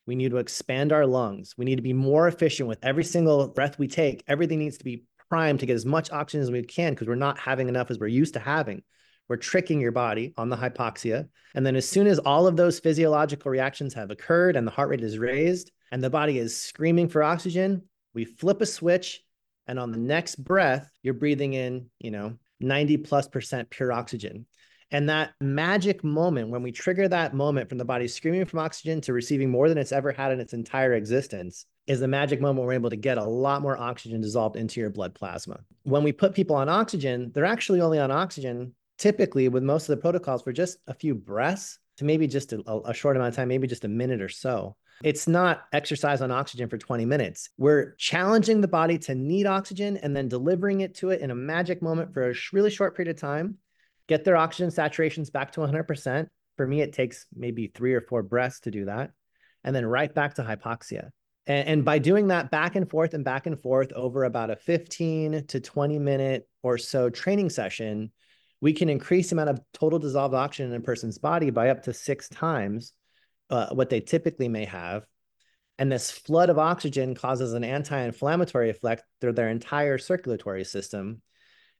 [0.07, 1.55] We need to expand our lungs.
[1.57, 4.25] We need to be more efficient with every single breath we take.
[4.27, 7.15] Everything needs to be primed to get as much oxygen as we can because we're
[7.15, 8.83] not having enough as we're used to having.
[9.29, 11.29] We're tricking your body on the hypoxia.
[11.55, 14.89] And then, as soon as all of those physiological reactions have occurred and the heart
[14.89, 19.23] rate is raised and the body is screaming for oxygen, we flip a switch.
[19.69, 24.47] And on the next breath, you're breathing in, you know, 90 plus percent pure oxygen.
[24.90, 29.00] And that magic moment, when we trigger that moment from the body screaming from oxygen
[29.03, 32.66] to receiving more than it's ever had in its entire existence, is the magic moment
[32.66, 35.61] we're able to get a lot more oxygen dissolved into your blood plasma.
[35.85, 39.96] When we put people on oxygen, they're actually only on oxygen, typically with most of
[39.96, 43.37] the protocols, for just a few breaths to maybe just a, a short amount of
[43.37, 44.76] time, maybe just a minute or so.
[45.03, 47.48] It's not exercise on oxygen for 20 minutes.
[47.57, 51.35] We're challenging the body to need oxygen and then delivering it to it in a
[51.35, 53.57] magic moment for a really short period of time,
[54.11, 56.27] get their oxygen saturations back to 100%.
[56.57, 59.12] For me, it takes maybe three or four breaths to do that,
[59.62, 61.11] and then right back to hypoxia.
[61.46, 64.57] And, and by doing that back and forth and back and forth over about a
[64.57, 68.11] 15 to 20 minute or so training session,
[68.61, 71.85] we can increase the amount of total dissolved oxygen in a person's body by up
[71.85, 72.92] to six times
[73.49, 75.07] uh, what they typically may have.
[75.79, 81.23] And this flood of oxygen causes an anti-inflammatory effect through their entire circulatory system.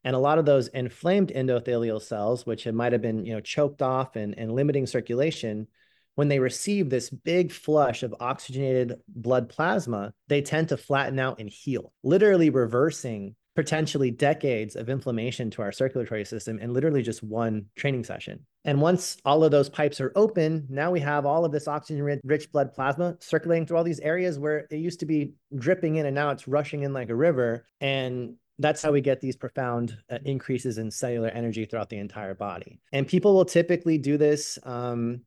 [0.05, 3.83] And a lot of those inflamed endothelial cells, which might have been you know, choked
[3.83, 5.67] off and, and limiting circulation,
[6.15, 11.41] when they receive this big flush of oxygenated blood plasma, they tend to flatten out
[11.41, 17.23] and heal, literally reversing potentially decades of inflammation to our circulatory system in literally just
[17.23, 18.47] one training session.
[18.65, 22.21] And once all of those pipes are open, now we have all of this oxygen
[22.25, 26.07] rich blood plasma circulating through all these areas where it used to be dripping in
[26.07, 27.67] and now it's rushing in like a river.
[27.81, 32.35] And that's how we get these profound uh, increases in cellular energy throughout the entire
[32.35, 32.79] body.
[32.93, 34.59] And people will typically do this.
[34.65, 35.23] Um,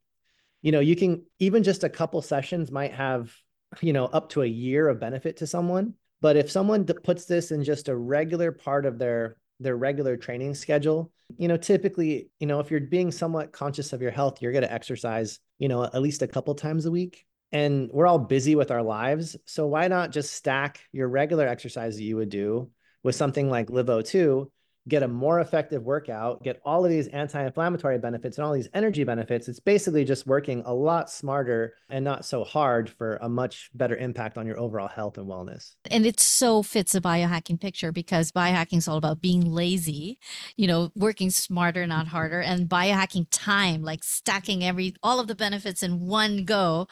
[0.61, 3.35] you know, you can even just a couple sessions might have,
[3.81, 5.95] you know, up to a year of benefit to someone.
[6.21, 10.53] But if someone puts this in just a regular part of their their regular training
[10.53, 14.51] schedule, you know, typically, you know, if you're being somewhat conscious of your health, you're
[14.51, 17.25] going to exercise, you know, at least a couple times a week.
[17.51, 19.37] And we're all busy with our lives.
[19.45, 22.69] So why not just stack your regular exercise that you would do
[23.03, 24.47] with something like LiveO2
[24.87, 29.03] get a more effective workout, get all of these anti-inflammatory benefits and all these energy
[29.03, 29.47] benefits.
[29.47, 33.95] It's basically just working a lot smarter and not so hard for a much better
[33.95, 35.75] impact on your overall health and wellness.
[35.89, 40.19] And it so fits the biohacking picture because biohacking is all about being lazy,
[40.57, 45.35] you know, working smarter, not harder, and biohacking time, like stacking every all of the
[45.35, 46.87] benefits in one go.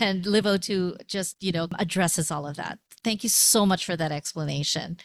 [0.00, 2.78] And LiveO2 just, you know, addresses all of that.
[3.02, 4.98] Thank you so much for that explanation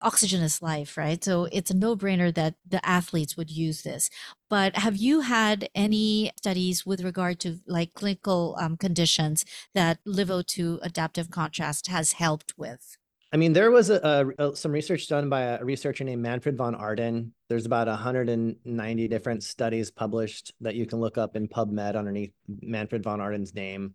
[0.00, 1.22] oxygen is life, right?
[1.22, 4.10] So it's a no brainer that the athletes would use this.
[4.48, 10.78] But have you had any studies with regard to like clinical um, conditions that LiveO2
[10.82, 12.96] adaptive contrast has helped with?
[13.30, 16.74] I mean, there was a, a, some research done by a researcher named Manfred von
[16.74, 17.30] Ardenne.
[17.48, 22.32] There's about 190 different studies published that you can look up in PubMed underneath
[22.62, 23.94] Manfred von Ardenne's name.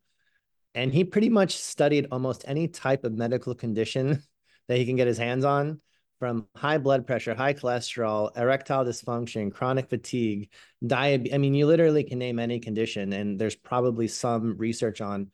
[0.75, 4.21] And he pretty much studied almost any type of medical condition
[4.67, 5.79] that he can get his hands on
[6.23, 10.49] from high blood pressure, high cholesterol, erectile dysfunction, chronic fatigue,
[10.87, 11.33] diabetes.
[11.33, 15.31] I mean, you literally can name any condition, and there's probably some research on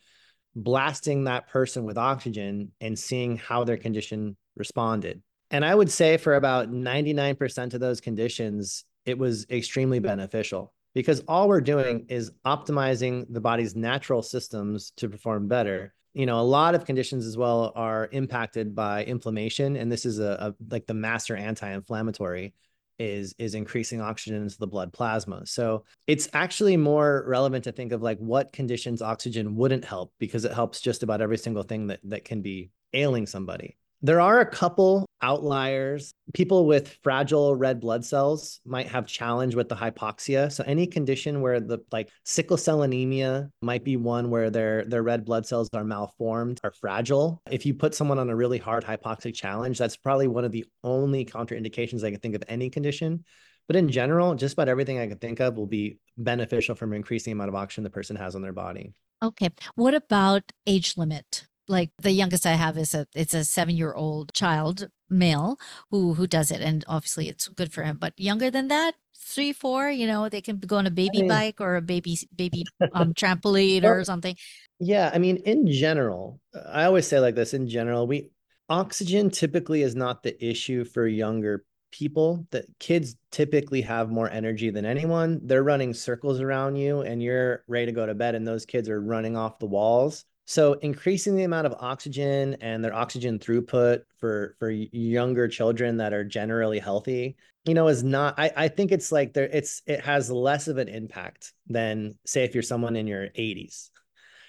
[0.56, 5.22] blasting that person with oxygen and seeing how their condition responded.
[5.52, 11.22] And I would say for about 99% of those conditions, it was extremely beneficial because
[11.28, 16.42] all we're doing is optimizing the body's natural systems to perform better you know a
[16.42, 20.88] lot of conditions as well are impacted by inflammation and this is a, a like
[20.88, 22.54] the master anti-inflammatory
[23.00, 25.46] is is increasing oxygen into the blood plasma.
[25.46, 30.46] So it's actually more relevant to think of like what conditions oxygen wouldn't help because
[30.46, 34.40] it helps just about every single thing that that can be ailing somebody there are
[34.40, 36.14] a couple outliers.
[36.34, 40.52] People with fragile red blood cells might have challenge with the hypoxia.
[40.52, 45.04] So any condition where the like sickle cell anemia might be one where their their
[45.04, 47.42] red blood cells are malformed or fragile.
[47.52, 50.66] If you put someone on a really hard hypoxic challenge, that's probably one of the
[50.84, 53.26] only contraindications I can think of any condition.
[53.68, 57.32] But in general, just about everything I can think of will be beneficial from increasing
[57.32, 58.94] the amount of oxygen the person has on their body.
[59.22, 59.50] Okay.
[59.76, 61.46] What about age limit?
[61.70, 65.58] Like the youngest I have is a it's a seven year old child male
[65.92, 69.54] who who does it and obviously it's good for him but younger than that three
[69.54, 72.18] four you know they can go on a baby I mean, bike or a baby
[72.36, 74.36] baby um trampoline well, or something.
[74.80, 76.40] Yeah i mean in general
[76.72, 78.30] i always say like this in general we
[78.68, 84.70] oxygen typically is not the issue for younger people that kids typically have more energy
[84.70, 85.40] than anyone.
[85.44, 88.90] They're running circles around you and you're ready to go to bed and those kids
[88.90, 94.02] are running off the walls so increasing the amount of oxygen and their oxygen throughput
[94.18, 98.34] for for younger children that are generally healthy, you know, is not.
[98.40, 99.46] I I think it's like there.
[99.46, 103.92] It's it has less of an impact than say if you're someone in your 80s.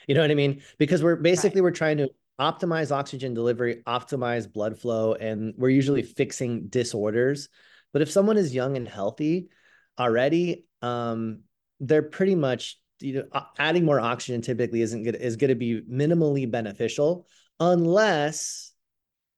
[0.08, 0.62] You know what I mean?
[0.78, 1.64] Because we're basically right.
[1.64, 2.08] we're trying to
[2.40, 7.50] optimize oxygen delivery, optimize blood flow, and we're usually fixing disorders.
[7.92, 9.50] But if someone is young and healthy
[9.98, 11.40] already, um,
[11.78, 15.82] they're pretty much you know adding more oxygen typically isn't good is going to be
[15.82, 17.26] minimally beneficial
[17.58, 18.72] unless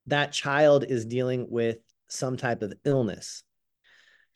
[0.06, 3.42] that child is dealing with some type of illness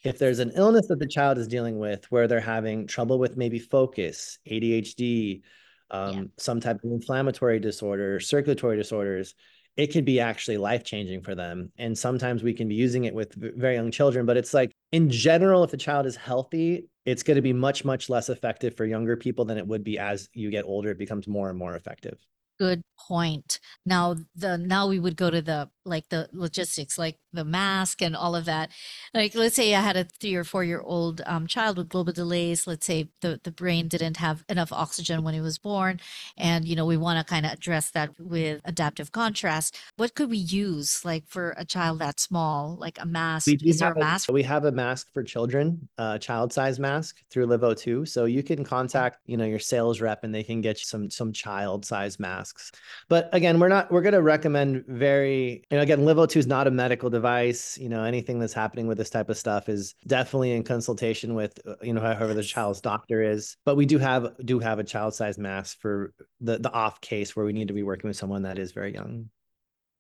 [0.04, 3.36] if there's an illness that the child is dealing with where they're having trouble with
[3.36, 5.42] maybe focus adhd
[5.90, 6.22] um, Yeah.
[6.38, 9.34] some type of inflammatory disorder, circulatory disorders,
[9.76, 11.70] it could be actually life changing for them.
[11.78, 15.10] And sometimes we can be using it with very young children, but it's like in
[15.10, 18.84] general, if a child is healthy, it's going to be much, much less effective for
[18.84, 20.90] younger people than it would be as you get older.
[20.90, 22.18] It becomes more and more effective.
[22.58, 23.60] Good point.
[23.84, 28.16] Now the now we would go to the like the logistics, like the mask and
[28.16, 28.70] all of that.
[29.12, 32.14] Like let's say I had a three or four year old um, child with global
[32.14, 32.66] delays.
[32.66, 36.00] Let's say the the brain didn't have enough oxygen when he was born,
[36.38, 39.76] and you know we want to kind of address that with adaptive contrast.
[39.96, 43.58] What could we use like for a child that small, like a mask?
[43.62, 44.30] We Is there a have a, mask?
[44.32, 48.04] we have a mask for children, a child size mask through LiveO2.
[48.04, 51.10] So you can contact, you know, your sales rep and they can get you some
[51.10, 52.72] some child size masks.
[53.08, 56.66] But again, we're not we're going to recommend very, you know, again, LiveO2 is not
[56.66, 57.78] a medical device.
[57.78, 61.58] You know, anything that's happening with this type of stuff is definitely in consultation with,
[61.66, 63.56] uh, you know, however the child's doctor is.
[63.64, 67.36] But we do have do have a child size mask for the the off case
[67.36, 69.30] where we need to be working with someone that is very young.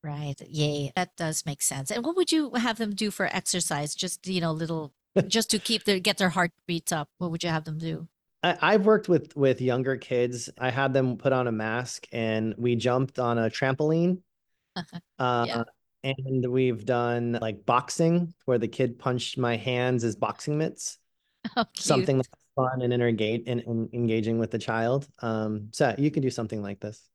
[0.02, 0.40] Right.
[0.48, 0.92] Yay.
[0.94, 1.90] That does make sense.
[1.90, 3.92] And what would you have them do for exercise?
[3.92, 4.92] Just, you know, little,
[5.26, 7.08] just to keep their, get their heartbeats up.
[7.18, 8.06] What would you have them do?
[8.42, 10.50] I, I've worked with with younger kids.
[10.58, 14.18] I had them put on a mask and we jumped on a trampoline.
[15.18, 15.64] Uh, Yeah.
[16.04, 20.98] and we've done like boxing where the kid punched my hands as boxing mitts,
[21.56, 25.08] Oh, something that's fun and engage and, and engaging with the child.
[25.20, 27.08] Um, so you can do something like this.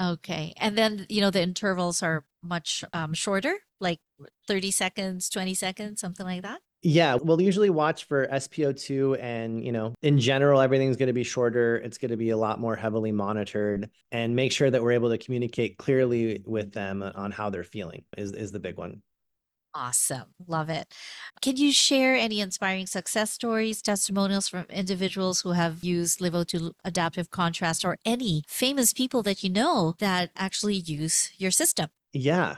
[0.00, 0.54] Okay.
[0.56, 4.00] And then, you know, the intervals are much um, shorter, like
[4.46, 6.60] 30 seconds, 20 seconds, something like that.
[6.82, 11.24] Yeah, we'll usually watch for SPO2 and, you know, in general, everything's going to be
[11.24, 11.76] shorter.
[11.76, 15.10] It's going to be a lot more heavily monitored and make sure that we're able
[15.10, 19.02] to communicate clearly with them on how they're feeling is, is the big one.
[19.72, 20.34] Awesome.
[20.48, 20.92] Love it.
[21.40, 27.30] Can you share any inspiring success stories, testimonials from individuals who have used LiveO2 adaptive
[27.30, 31.88] contrast or any famous people that you know that actually use your system?
[32.12, 32.56] Yeah.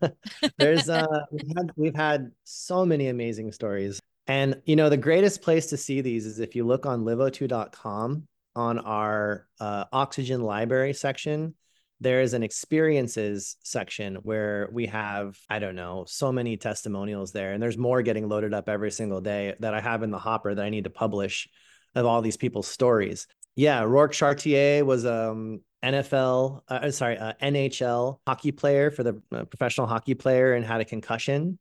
[0.58, 4.00] There's uh we've had we've had so many amazing stories.
[4.26, 8.26] And you know, the greatest place to see these is if you look on liveo2.com
[8.56, 11.54] on our uh, oxygen library section,
[12.00, 17.52] there is an experiences section where we have, I don't know, so many testimonials there.
[17.52, 20.54] And there's more getting loaded up every single day that I have in the hopper
[20.54, 21.48] that I need to publish
[21.94, 23.26] of all these people's stories.
[23.58, 29.46] Yeah, Rourke Chartier was um NFL, uh, sorry, uh, NHL hockey player for the uh,
[29.46, 31.58] professional hockey player and had a concussion.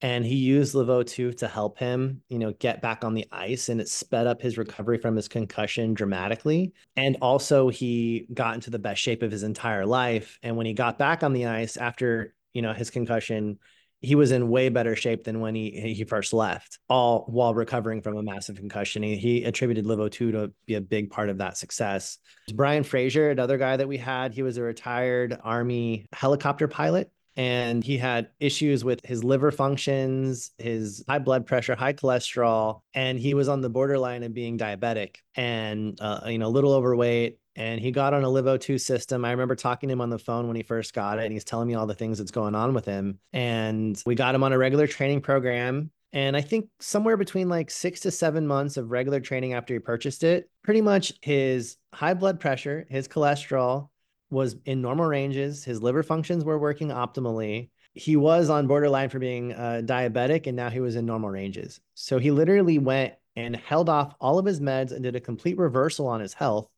[0.00, 3.80] And he used LiveO2 to help him, you know, get back on the ice and
[3.80, 6.72] it sped up his recovery from his concussion dramatically.
[6.96, 10.38] And also he got into the best shape of his entire life.
[10.44, 13.58] And when he got back on the ice after, you know, his concussion,
[14.04, 18.02] he was in way better shape than when he he first left, all while recovering
[18.02, 19.02] from a massive concussion.
[19.02, 22.18] He, he attributed LiveO2 to be a big part of that success.
[22.54, 27.10] Brian Fraser, another guy that we had, he was a retired Army helicopter pilot.
[27.36, 33.18] And he had issues with his liver functions, his high blood pressure, high cholesterol, and
[33.18, 37.38] he was on the borderline of being diabetic and uh, you know a little overweight
[37.56, 39.24] and he got on a LiveO2 system.
[39.24, 41.44] I remember talking to him on the phone when he first got it, and he's
[41.44, 43.18] telling me all the things that's going on with him.
[43.32, 45.90] And we got him on a regular training program.
[46.12, 49.80] And I think somewhere between like six to seven months of regular training after he
[49.80, 53.88] purchased it, pretty much his high blood pressure, his cholesterol
[54.30, 55.64] was in normal ranges.
[55.64, 57.70] His liver functions were working optimally.
[57.94, 61.80] He was on borderline for being uh, diabetic, and now he was in normal ranges.
[61.94, 65.58] So he literally went and held off all of his meds and did a complete
[65.58, 66.68] reversal on his health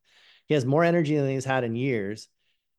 [0.47, 2.27] he has more energy than he's had in years.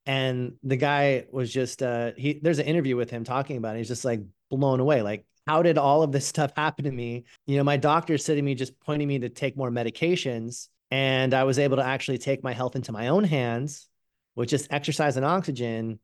[0.07, 3.78] And the guy was just uh he there's an interview with him talking about it.
[3.78, 5.02] He's just like blown away.
[5.02, 7.24] Like, how did all of this stuff happen to me?
[7.46, 10.68] You know, my doctor said to me, just pointing me to take more medications.
[10.90, 13.88] And I was able to actually take my health into my own hands
[14.35, 15.98] with just exercise and oxygen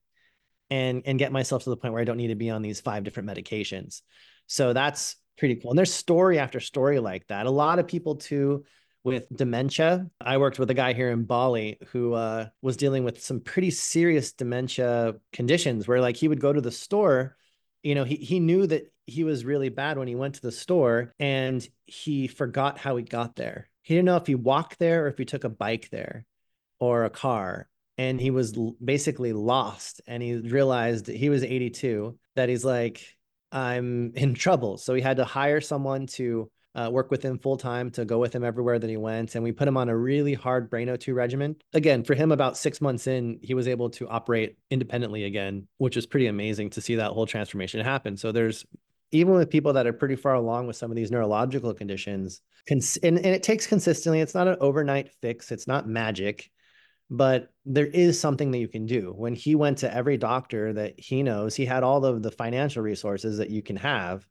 [0.68, 2.81] and and get myself to the point where I don't need to be on these
[2.81, 4.03] five different medications.
[4.46, 5.70] So that's pretty cool.
[5.70, 7.46] And there's story after story like that.
[7.46, 8.64] A lot of people too
[9.05, 10.11] with dementia.
[10.21, 13.71] I worked with a guy here in Bali who uh, was dealing with some pretty
[13.71, 17.37] serious dementia conditions where like he would go to the store,
[17.83, 20.51] you know, he, he knew that he was really bad when he went to the
[20.51, 23.69] store and he forgot how he got there.
[23.83, 26.25] He didn't know if he walked there or if he took a bike there
[26.81, 27.69] or a car.
[27.98, 30.00] And he was basically lost.
[30.07, 33.07] And he realized he was 82 that he's like,
[33.52, 34.79] I'm in trouble.
[34.79, 38.18] So he had to hire someone to uh, work with him full time to go
[38.18, 39.35] with him everywhere that he went.
[39.35, 41.56] And we put him on a really hard Brain O2 regimen.
[41.72, 45.96] Again, for him, about six months in, he was able to operate independently again, which
[45.96, 48.16] was pretty amazing to see that whole transformation happen.
[48.16, 48.64] So there's
[49.12, 52.96] even with people that are pretty far along with some of these neurological conditions, cons-
[52.96, 56.50] and, and it takes consistently, it's not an overnight fix, it's not magic.
[57.10, 59.12] but there is something that you can do.
[59.16, 62.83] When he went to every doctor that he knows, he had all of the financial
[62.83, 64.27] resources that you can have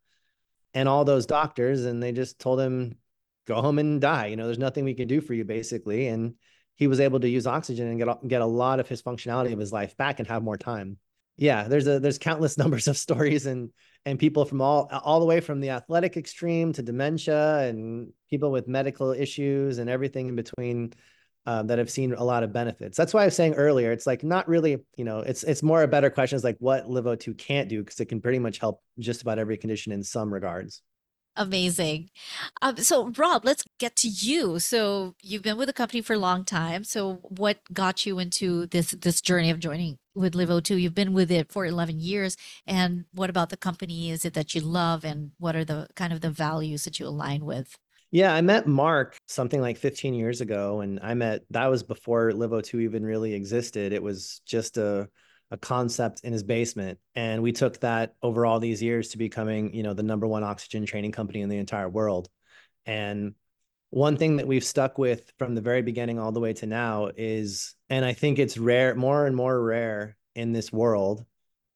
[0.74, 2.98] and all those doctors and they just told him
[3.46, 4.28] go home and die.
[4.28, 6.36] You know, there's nothing we can do for you basically and
[6.76, 9.60] he was able to use oxygen and get get a lot of his functionality of
[9.60, 10.98] his life back and have more time.
[11.38, 13.72] Yeah, there's a there's countless numbers of stories and
[14.06, 18.52] and people from all all the way from the athletic extreme to dementia and people
[18.52, 20.94] with medical issues and everything in between
[21.46, 22.98] uh, that have seen a lot of benefits.
[22.98, 25.84] That's why I was saying earlier, it's like not really, you know, it's it's more
[25.84, 28.82] a better question is like what LiveO2 can't do because it can pretty much help
[29.00, 30.82] just about every condition in some regards.
[31.36, 32.12] Amazing.
[32.62, 34.60] Um, so, Rob, let's get to you.
[34.60, 36.84] So, you've been with the company for a long time.
[36.84, 40.80] So, what got you into this this journey of joining with LiveO2?
[40.80, 42.38] You've been with it for 11 years.
[42.68, 46.14] And what about the company is it that you love and what are the kind
[46.14, 47.80] of the values that you align with?
[48.14, 52.30] Yeah, I met Mark something like 15 years ago and I met that was before
[52.30, 53.92] LiveO2 even really existed.
[53.92, 55.10] It was just a
[55.50, 59.74] a concept in his basement and we took that over all these years to becoming
[59.74, 62.28] you know the number one oxygen training company in the entire world
[62.88, 63.36] and
[63.92, 67.12] one thing that we've stuck with from the very beginning all the way to now
[67.18, 71.24] is and i think it's rare more and more rare in this world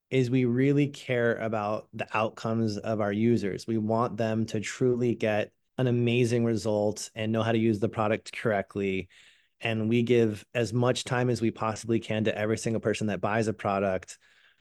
[0.10, 5.14] is we really care about the outcomes of our users we want them to truly
[5.14, 9.10] get an amazing result and know how to use the product correctly.
[9.62, 13.22] And we give as much time as we possibly can to every single person that
[13.22, 14.18] buys a product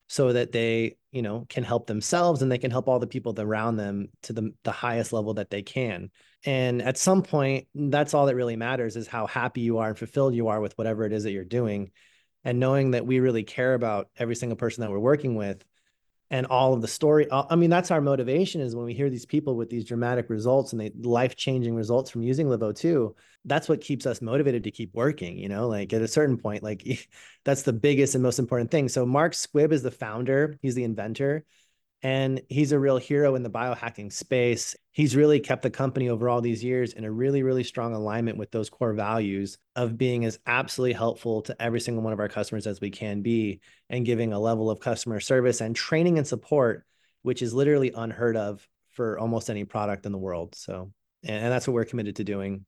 [0.09, 3.35] so that they you know can help themselves and they can help all the people
[3.39, 6.11] around them to the, the highest level that they can.
[6.45, 9.99] And at some point that's all that really matters is how happy you are and
[9.99, 11.91] fulfilled you are with whatever it is that you're doing.
[12.45, 15.65] And knowing that we really care about every single person that we're working with
[16.31, 19.11] and all of the story uh, i mean that's our motivation is when we hear
[19.11, 23.15] these people with these dramatic results and they life-changing results from using LiveO2
[23.45, 25.69] that's what keeps us motivated to keep working you know?
[25.69, 27.09] Like at a certain point like
[27.45, 28.89] that's the biggest and most important thing.
[28.89, 31.45] So mark squibb is the founder he's the inventor
[32.03, 34.77] and he's a real hero in the biohacking space.
[34.93, 38.39] He's really kept the company over all these years in a really, really strong alignment
[38.39, 42.29] with those core values of being as absolutely helpful to every single one of our
[42.29, 46.27] customers as we can be and giving a level of customer service and training and
[46.27, 46.85] support,
[47.23, 50.55] which is literally unheard of for almost any product in the world.
[50.55, 50.93] So,
[51.25, 52.67] and that's what we're committed to doing.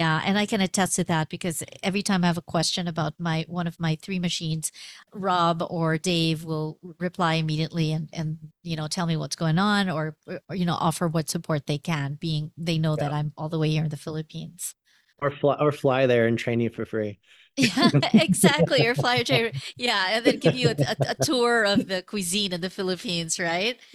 [0.00, 3.14] Yeah, and I can attest to that because every time I have a question about
[3.18, 4.70] my one of my three machines,
[5.12, 9.90] Rob or Dave will reply immediately and and you know tell me what's going on
[9.90, 10.16] or,
[10.48, 13.04] or you know offer what support they can, being they know yeah.
[13.04, 14.74] that I'm all the way here in the Philippines.
[15.20, 17.18] Or fly or fly there and train you for free.
[17.58, 18.86] Yeah, exactly.
[18.86, 22.52] Or fly a Yeah, and then give you a, a, a, tour of the cuisine
[22.52, 23.78] in the Philippines, right?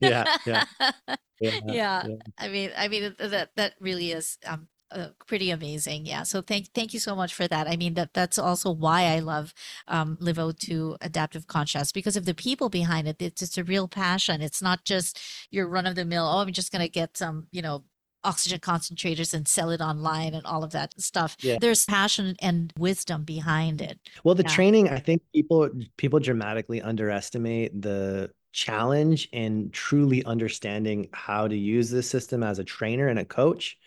[0.00, 0.64] yeah, yeah.
[1.40, 2.02] Yeah, yeah.
[2.38, 6.06] I mean, I mean that that really is um, uh, pretty amazing.
[6.06, 6.22] Yeah.
[6.22, 7.66] So thank thank you so much for that.
[7.66, 9.54] I mean that that's also why I love
[9.88, 13.20] um, LiveO2 Adaptive Contrast because of the people behind it.
[13.20, 14.40] It's just a real passion.
[14.40, 15.18] It's not just
[15.50, 16.26] your run of the mill.
[16.26, 17.84] Oh, I'm just gonna get some, you know,
[18.24, 21.36] oxygen concentrators and sell it online and all of that stuff.
[21.40, 21.58] Yeah.
[21.60, 23.98] There's passion and wisdom behind it.
[24.24, 24.54] Well, the yeah.
[24.54, 31.90] training, I think people people dramatically underestimate the challenge in truly understanding how to use
[31.90, 33.78] this system as a trainer and a coach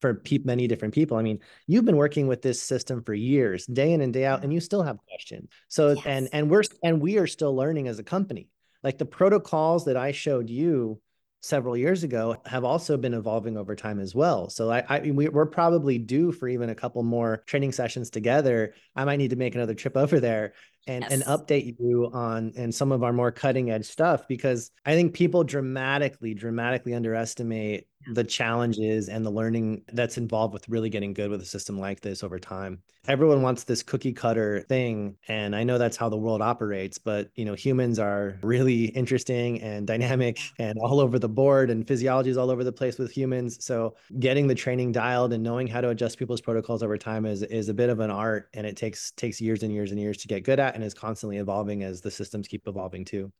[0.00, 1.16] for pe- many different people.
[1.16, 4.44] I mean, you've been working with this system for years, day in and day out,
[4.44, 5.48] and you still have questions.
[5.68, 6.06] So yes.
[6.06, 8.48] and and we're and we are still learning as a company.
[8.82, 11.00] Like the protocols that I showed you
[11.40, 14.50] several years ago have also been evolving over time as well.
[14.50, 18.74] So I, I we, we're probably due for even a couple more training sessions together.
[18.96, 20.54] I might need to make another trip over there
[20.88, 21.12] and, yes.
[21.12, 25.14] and update you on and some of our more cutting edge stuff because I think
[25.14, 31.30] people dramatically, dramatically underestimate the challenges and the learning that's involved with really getting good
[31.30, 32.80] with a system like this over time.
[33.06, 37.30] Everyone wants this cookie cutter thing and I know that's how the world operates, but
[37.34, 42.30] you know humans are really interesting and dynamic and all over the board and physiology
[42.30, 43.62] is all over the place with humans.
[43.64, 47.42] So getting the training dialed and knowing how to adjust people's protocols over time is
[47.42, 50.18] is a bit of an art and it takes takes years and years and years
[50.18, 53.32] to get good at and is constantly evolving as the systems keep evolving too.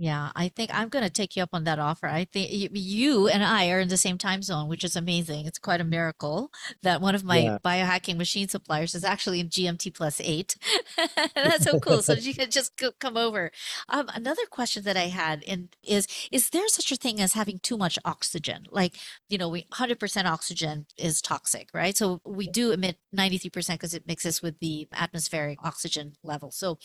[0.00, 2.06] Yeah, I think I'm going to take you up on that offer.
[2.06, 5.46] I think you and I are in the same time zone, which is amazing.
[5.46, 7.58] It's quite a miracle that one of my yeah.
[7.64, 10.56] biohacking machine suppliers is actually in GMT plus eight.
[11.34, 12.00] That's so cool.
[12.02, 13.50] so you can just come over.
[13.88, 17.58] Um, another question that I had in, is, is there such a thing as having
[17.58, 18.66] too much oxygen?
[18.70, 18.94] Like,
[19.28, 21.96] you know, we 100% oxygen is toxic, right?
[21.96, 26.52] So we do emit 93% because it mixes with the atmospheric oxygen level.
[26.52, 26.78] So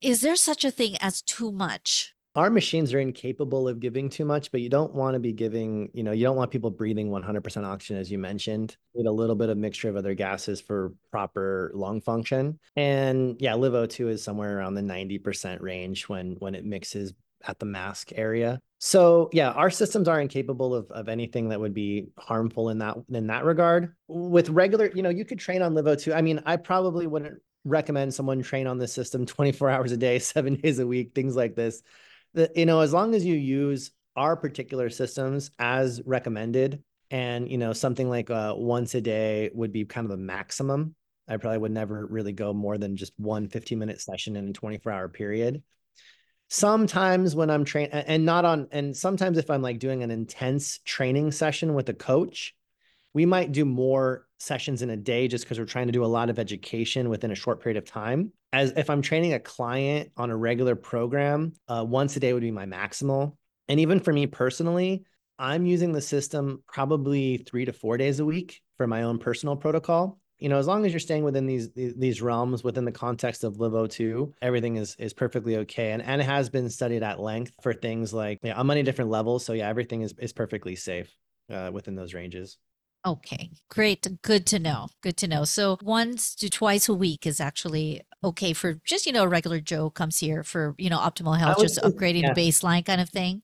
[0.00, 2.13] is there such a thing as too much?
[2.34, 5.90] Our machines are incapable of giving too much, but you don't want to be giving,
[5.94, 8.76] you know, you don't want people breathing 100% oxygen, as you mentioned.
[8.94, 12.58] with a little bit of mixture of other gases for proper lung function.
[12.76, 17.12] And yeah, LiveO2 is somewhere around the 90% range when when it mixes
[17.46, 18.60] at the mask area.
[18.78, 22.96] So yeah, our systems are incapable of, of anything that would be harmful in that
[23.10, 23.94] in that regard.
[24.08, 26.14] With regular, you know, you could train on LiveO2.
[26.14, 30.18] I mean, I probably wouldn't recommend someone train on this system 24 hours a day,
[30.20, 31.82] seven days a week, things like this.
[32.34, 37.72] You know, as long as you use our particular systems as recommended, and you know,
[37.72, 40.94] something like uh, once a day would be kind of the maximum.
[41.28, 44.52] I probably would never really go more than just one 15 minute session in a
[44.52, 45.62] 24 hour period
[46.48, 50.78] sometimes when i'm training and not on and sometimes if i'm like doing an intense
[50.84, 52.54] training session with a coach
[53.14, 56.06] we might do more sessions in a day just because we're trying to do a
[56.06, 60.10] lot of education within a short period of time as if i'm training a client
[60.16, 63.36] on a regular program uh, once a day would be my maximal
[63.68, 65.04] and even for me personally
[65.38, 69.56] i'm using the system probably three to four days a week for my own personal
[69.56, 73.44] protocol you know, as long as you're staying within these these realms within the context
[73.44, 75.92] of LiveO2, everything is is perfectly okay.
[75.92, 79.10] And and it has been studied at length for things like yeah, on many different
[79.10, 79.44] levels.
[79.44, 81.16] So yeah, everything is is perfectly safe
[81.50, 82.58] uh, within those ranges.
[83.06, 84.06] Okay, great.
[84.22, 84.88] Good to know.
[85.02, 85.44] Good to know.
[85.44, 89.60] So once to twice a week is actually okay for just, you know, a regular
[89.60, 92.32] Joe comes here for, you know, optimal health, just upgrading yeah.
[92.32, 93.42] the baseline kind of thing.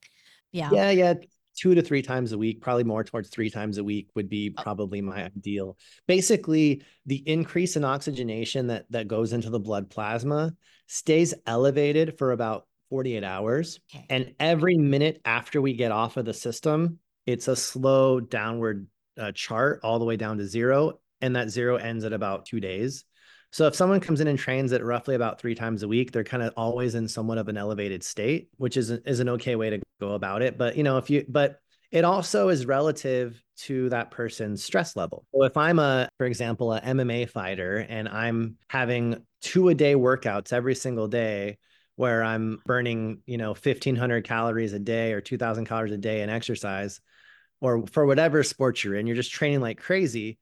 [0.50, 0.70] Yeah.
[0.72, 0.90] Yeah.
[0.90, 1.14] Yeah
[1.60, 4.54] two to three times a week, probably more towards three times a week would be
[4.56, 4.62] oh.
[4.62, 5.76] probably my ideal.
[6.06, 10.54] Basically, the increase in oxygenation that that goes into the blood plasma
[10.86, 13.80] stays elevated for about 48 hours.
[13.94, 14.06] Okay.
[14.08, 18.86] And every minute after we get off of the system, it's a slow downward
[19.20, 21.00] uh, chart all the way down to zero.
[21.20, 23.04] And that zero ends at about two days.
[23.52, 26.24] So if someone comes in and trains at roughly about three times a week, they're
[26.24, 29.70] kind of always in somewhat of an elevated state, which is is an okay way
[29.70, 30.56] to go about it.
[30.56, 31.60] But you know, if you but
[31.90, 35.26] it also is relative to that person's stress level.
[35.34, 39.94] So if I'm a, for example, a MMA fighter and I'm having two a day
[39.94, 41.58] workouts every single day
[41.96, 46.30] where I'm burning, you know, 1500 calories a day or 2000 calories a day in
[46.30, 47.00] exercise
[47.60, 50.38] or for whatever sport you're in, you're just training like crazy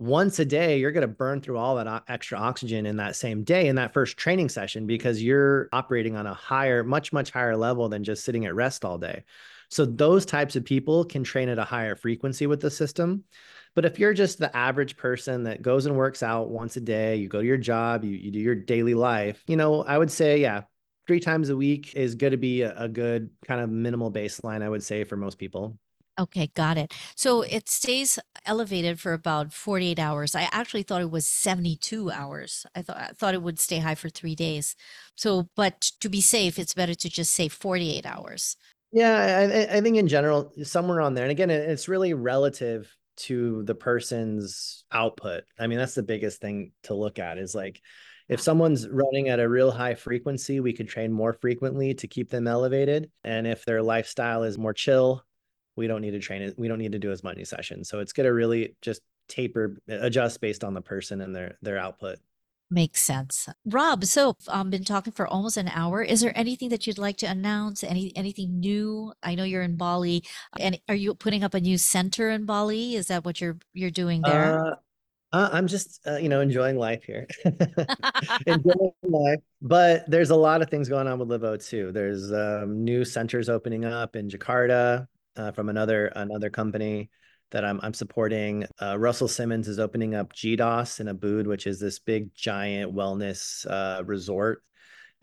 [0.00, 3.42] once a day, you're going to burn through all that extra oxygen in that same
[3.42, 7.56] day in that first training session because you're operating on a higher, much, much higher
[7.56, 9.24] level than just sitting at rest all day.
[9.70, 13.24] So those types of people can train at a higher frequency with the system.
[13.74, 17.16] But if you're just the average person that goes and works out once a day,
[17.16, 20.10] you go to your job, you, you do your daily life, you know, I would
[20.10, 20.62] say, yeah,
[21.06, 24.62] three times a week is going to be a, a good kind of minimal baseline,
[24.62, 25.76] I would say, for most people.
[26.18, 26.92] Okay, got it.
[27.14, 30.34] So it stays elevated for about 48 hours.
[30.34, 32.66] I actually thought it was 72 hours.
[32.74, 34.74] I thought I thought it would stay high for 3 days.
[35.16, 38.56] So but to be safe, it's better to just say 48 hours.
[38.90, 41.24] Yeah, I, I think in general, somewhere on there.
[41.24, 45.44] And again, it's really relative to the person's output.
[45.58, 47.82] I mean, that's the biggest thing to look at is like
[48.28, 52.30] if someone's running at a real high frequency, we could train more frequently to keep
[52.30, 53.10] them elevated.
[53.24, 55.22] And if their lifestyle is more chill,
[55.78, 56.58] we don't need to train it.
[56.58, 57.88] We don't need to do as many sessions.
[57.88, 61.78] So it's going to really just taper, adjust based on the person and their their
[61.78, 62.18] output.
[62.70, 63.48] Makes sense.
[63.64, 66.02] Rob, so I've um, been talking for almost an hour.
[66.02, 67.82] Is there anything that you'd like to announce?
[67.82, 69.14] Any anything new?
[69.22, 70.22] I know you're in Bali,
[70.60, 72.94] and are you putting up a new center in Bali?
[72.94, 74.66] Is that what you're you're doing there?
[74.66, 74.74] Uh,
[75.32, 77.26] uh, I'm just uh, you know enjoying life here,
[78.46, 79.40] enjoying life.
[79.62, 81.92] But there's a lot of things going on with LiveO2.
[81.94, 85.06] There's um, new centers opening up in Jakarta
[85.38, 87.10] uh, from another another company
[87.50, 88.66] that I'm I'm supporting.
[88.80, 93.66] Uh, Russell Simmons is opening up GDOS in Ubud, which is this big giant wellness
[93.70, 94.62] uh, resort,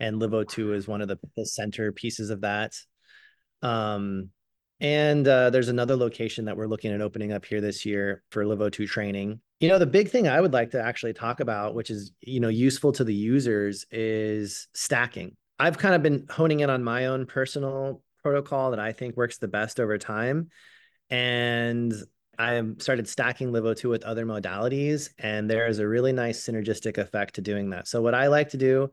[0.00, 2.74] and LiveO2 is one of the, the center pieces of that.
[3.62, 4.30] Um,
[4.80, 8.44] and uh, there's another location that we're looking at opening up here this year for
[8.44, 9.40] LiveO2 training.
[9.60, 12.40] You know, the big thing I would like to actually talk about, which is you
[12.40, 15.36] know useful to the users, is stacking.
[15.58, 19.38] I've kind of been honing in on my own personal protocol that I think works
[19.38, 20.48] the best over time.
[21.10, 21.94] And
[22.36, 27.36] I started stacking LiveO2 with other modalities, and there is a really nice synergistic effect
[27.36, 27.86] to doing that.
[27.86, 28.90] So, what I like to do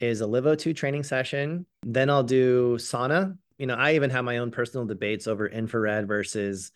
[0.00, 1.64] is a LiveO2 training session.
[1.84, 3.38] Then I'll do sauna.
[3.56, 6.72] You know, I even have my own personal debates over infrared versus,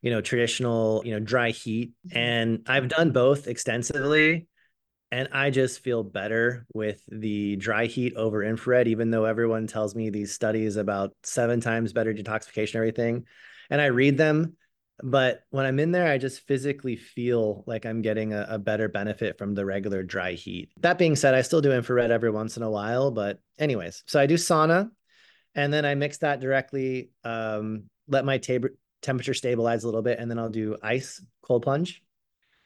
[0.00, 1.92] you know, traditional, you know, dry heat.
[2.08, 2.16] Mm-hmm.
[2.18, 4.46] And I've done both extensively.
[5.12, 9.94] And I just feel better with the dry heat over infrared, even though everyone tells
[9.94, 13.26] me these studies about seven times better detoxification, everything.
[13.70, 14.56] And I read them.
[15.02, 18.88] But when I'm in there, I just physically feel like I'm getting a, a better
[18.88, 20.70] benefit from the regular dry heat.
[20.80, 23.10] That being said, I still do infrared every once in a while.
[23.10, 24.90] But, anyways, so I do sauna.
[25.54, 28.68] And then I mix that directly, um, let my tab-
[29.02, 32.02] temperature stabilize a little bit, and then I'll do ice cold plunge,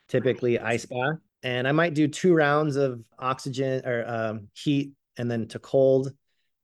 [0.08, 1.16] typically ice bath.
[1.44, 6.12] And I might do two rounds of oxygen or um, heat and then to cold.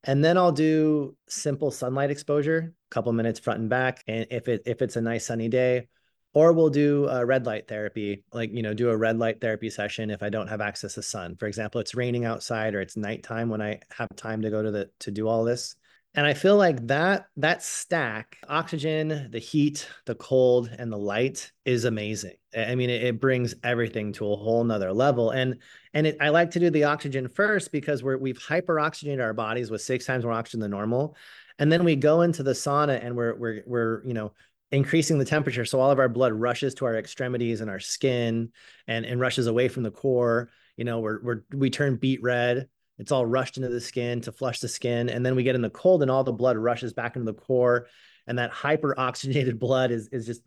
[0.03, 4.03] And then I'll do simple sunlight exposure, a couple minutes front and back.
[4.07, 5.87] And if it if it's a nice sunny day,
[6.33, 9.69] or we'll do a red light therapy, like you know, do a red light therapy
[9.69, 11.35] session if I don't have access to sun.
[11.35, 14.71] For example, it's raining outside or it's nighttime when I have time to go to
[14.71, 15.75] the to do all this.
[16.13, 21.51] And I feel like that that stack, oxygen, the heat, the cold, and the light
[21.63, 22.35] is amazing.
[22.55, 25.29] I mean, it, it brings everything to a whole nother level.
[25.31, 25.59] And
[25.93, 29.71] and it, I like to do the oxygen first because we're we've hyperoxygenated our bodies
[29.71, 31.15] with six times more oxygen than normal.
[31.59, 34.33] And then we go into the sauna and we're we're we're, you know,
[34.71, 35.63] increasing the temperature.
[35.63, 38.51] So all of our blood rushes to our extremities and our skin
[38.85, 40.49] and, and rushes away from the core.
[40.75, 42.67] You know, we're, we're we turn beet red
[43.01, 45.09] it's all rushed into the skin to flush the skin.
[45.09, 47.37] And then we get in the cold and all the blood rushes back into the
[47.37, 47.87] core.
[48.27, 50.43] And that hyper oxygenated blood is, is just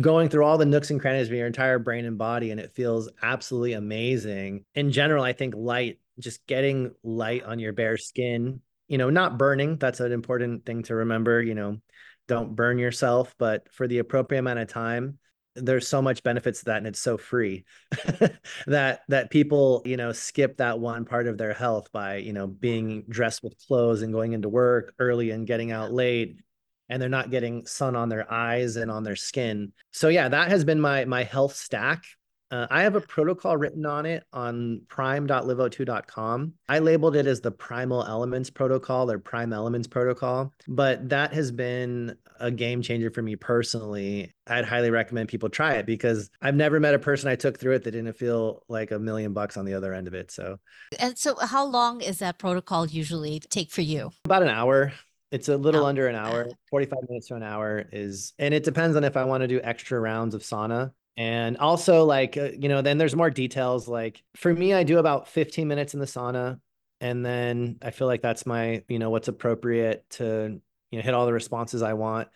[0.00, 2.50] going through all the nooks and crannies of your entire brain and body.
[2.50, 4.64] And it feels absolutely amazing.
[4.74, 9.38] In general, I think light, just getting light on your bare skin, you know, not
[9.38, 9.76] burning.
[9.76, 11.40] That's an important thing to remember.
[11.40, 11.78] You know,
[12.26, 15.18] don't burn yourself, but for the appropriate amount of time,
[15.56, 17.64] there's so much benefits to that and it's so free
[18.66, 22.46] that that people you know skip that one part of their health by you know
[22.46, 26.40] being dressed with clothes and going into work early and getting out late
[26.88, 29.72] and they're not getting sun on their eyes and on their skin.
[29.90, 32.04] So yeah that has been my my health stack
[32.50, 36.52] uh, I have a protocol written on it on prime.liveo2.com.
[36.68, 41.50] I labeled it as the primal elements protocol or prime elements protocol, but that has
[41.50, 44.32] been a game changer for me personally.
[44.46, 47.74] I'd highly recommend people try it because I've never met a person I took through
[47.74, 50.30] it that didn't feel like a million bucks on the other end of it.
[50.30, 50.58] So,
[51.00, 54.10] and so how long is that protocol usually take for you?
[54.24, 54.92] About an hour.
[55.32, 55.88] It's a little oh.
[55.88, 59.24] under an hour, 45 minutes to an hour is, and it depends on if I
[59.24, 63.16] want to do extra rounds of sauna and also like uh, you know then there's
[63.16, 66.60] more details like for me i do about 15 minutes in the sauna
[67.00, 70.60] and then i feel like that's my you know what's appropriate to
[70.90, 72.28] you know hit all the responses i want.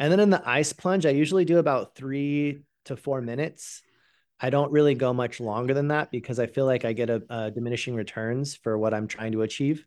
[0.00, 3.82] And then in the ice plunge i usually do about three to four minutes.
[4.40, 7.22] I don't really go much longer than that because i feel like i get a,
[7.28, 9.84] a diminishing returns for what i'm trying to achieve.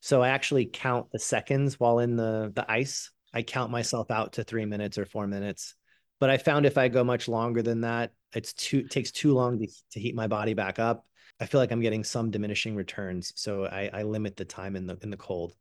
[0.00, 3.10] So i actually count the seconds while in the the ice.
[3.34, 5.74] I count myself out to three minutes or four minutes
[6.20, 9.34] but I found if I go much longer than that, it's too it takes too
[9.34, 11.06] long to, to heat my body back up.
[11.40, 14.86] I feel like I'm getting some diminishing returns, so I, I limit the time in
[14.86, 15.54] the in the cold.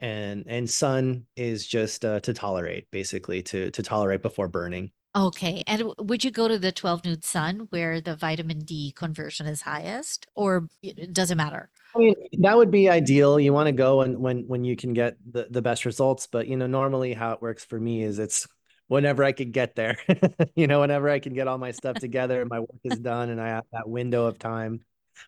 [0.00, 4.92] And and sun is just uh, to tolerate, basically to to tolerate before burning.
[5.16, 5.64] Okay.
[5.66, 9.62] And would you go to the 12 nude sun where the vitamin D conversion is
[9.62, 11.70] highest, or it doesn't matter?
[11.96, 13.40] I mean, that would be ideal.
[13.40, 16.26] You want to go and when when you can get the, the best results.
[16.26, 18.46] But you know, normally how it works for me is it's
[18.88, 19.96] whenever I could get there,
[20.56, 23.30] you know, whenever I can get all my stuff together and my work is done
[23.30, 24.80] and I have that window of time.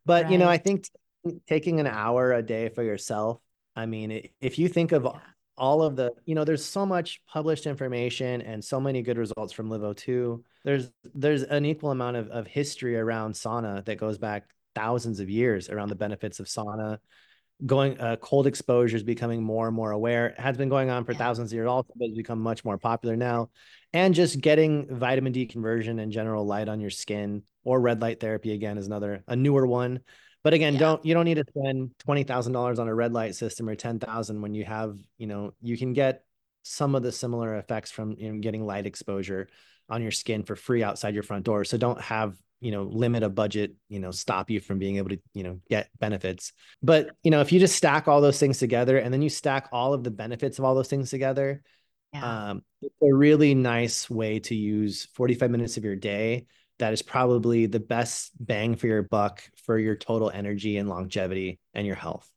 [0.04, 0.32] But, right.
[0.32, 0.84] you know, I think
[1.24, 3.40] t- taking an hour a day for yourself,
[3.76, 5.06] I mean, if you think of
[5.56, 9.52] all of the, you know, there's so much published information and so many good results
[9.52, 10.42] from LiveO2.
[10.64, 14.44] There's there's an equal amount of, of history around sauna that goes back
[14.74, 16.98] thousands of years around the benefits of sauna,
[17.66, 20.28] going uh, cold exposure is becoming more and more aware.
[20.28, 21.18] It has been going on for yeah.
[21.18, 23.50] thousands of years, also, but it's become much more popular now.
[23.92, 28.20] And just getting vitamin D conversion and general light on your skin or red light
[28.20, 30.00] therapy again is another a newer one.
[30.42, 30.80] But again, yeah.
[30.80, 33.74] don't you don't need to spend twenty thousand dollars on a red light system or
[33.74, 36.24] ten thousand when you have you know you can get
[36.62, 39.48] some of the similar effects from you know, getting light exposure
[39.88, 41.64] on your skin for free outside your front door.
[41.64, 45.08] So don't have you know limit a budget you know stop you from being able
[45.11, 46.52] to you know get benefits.
[46.82, 49.68] But you know if you just stack all those things together and then you stack
[49.72, 51.62] all of the benefits of all those things together
[52.12, 52.50] yeah.
[52.50, 56.46] um, it's a really nice way to use 45 minutes of your day
[56.78, 61.61] that is probably the best bang for your buck for your total energy and longevity
[61.74, 62.28] and your health.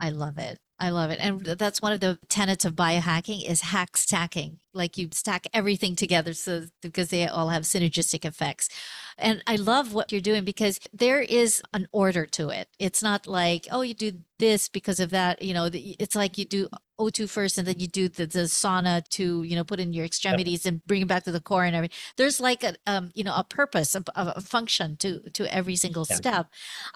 [0.00, 1.18] I love it I love it.
[1.20, 4.58] And that's one of the tenets of biohacking is hack stacking.
[4.72, 8.68] Like you stack everything together so because they all have synergistic effects.
[9.16, 12.68] And I love what you're doing because there is an order to it.
[12.80, 15.42] It's not like, oh, you do this because of that.
[15.42, 16.68] You know, it's like you do
[17.00, 20.04] O2 first and then you do the, the sauna to, you know, put in your
[20.04, 21.96] extremities and bring it back to the core and everything.
[22.16, 26.06] There's like a, um, you know, a purpose, a, a function to, to every single
[26.08, 26.16] yeah.
[26.16, 26.46] step.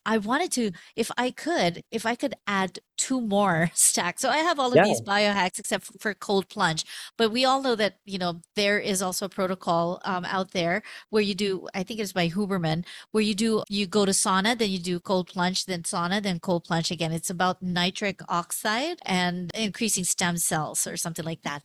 [0.07, 4.21] I wanted to, if I could, if I could add two more stacks.
[4.21, 4.85] So I have all of yeah.
[4.85, 6.85] these biohacks except for, for cold plunge,
[7.17, 10.83] but we all know that you know there is also a protocol um, out there
[11.11, 11.69] where you do.
[11.75, 15.01] I think it's by Huberman, where you do you go to sauna, then you do
[15.01, 17.13] cold plunge, then sauna, then cold plunge again.
[17.13, 21.63] It's about nitric oxide and increasing stem cells or something like that.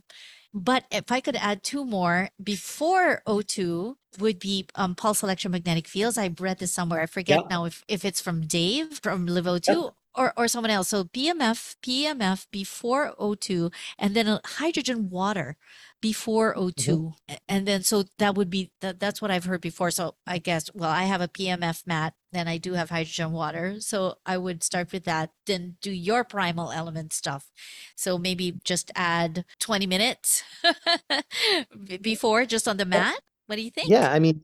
[0.53, 6.17] But if I could add two more before O2 would be um, pulse electromagnetic fields.
[6.17, 7.01] I read this somewhere.
[7.01, 7.47] I forget Yeah.
[7.49, 9.93] now if, if it's from Dave from LiveO2 Yep.
[10.15, 10.89] or, or someone else.
[10.89, 15.57] So PMF, PMF before O2, and then hydrogen water
[16.03, 17.15] before O2.
[17.29, 17.33] Mm-hmm.
[17.33, 19.89] A- And then so that would be that that's what I've heard before.
[19.89, 23.79] So I guess well, I have a PMF mat, then I do have hydrogen water.
[23.79, 27.49] So I would start with that, then do your primal element stuff.
[27.95, 30.43] So maybe just add 20 minutes
[32.01, 33.15] before just on the mat.
[33.47, 33.89] What do you think?
[33.89, 34.43] Yeah, I mean,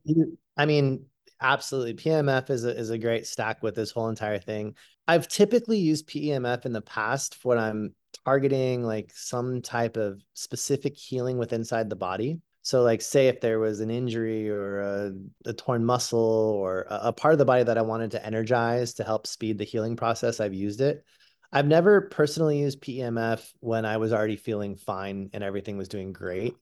[0.56, 1.06] I mean,
[1.42, 1.96] absolutely.
[1.96, 4.76] PMF is a is a great stack with this whole entire thing.
[5.08, 7.96] I've typically used PEMF in the past for when I'm
[8.26, 12.40] targeting like some type of specific healing with inside the body.
[12.62, 15.12] So, like, say if there was an injury or a,
[15.46, 18.96] a torn muscle or a, a part of the body that I wanted to energize
[18.96, 21.04] to help speed the healing process, I've used it.
[21.52, 26.14] I've never personally used PEMF when I was already feeling fine and everything was doing
[26.14, 26.56] great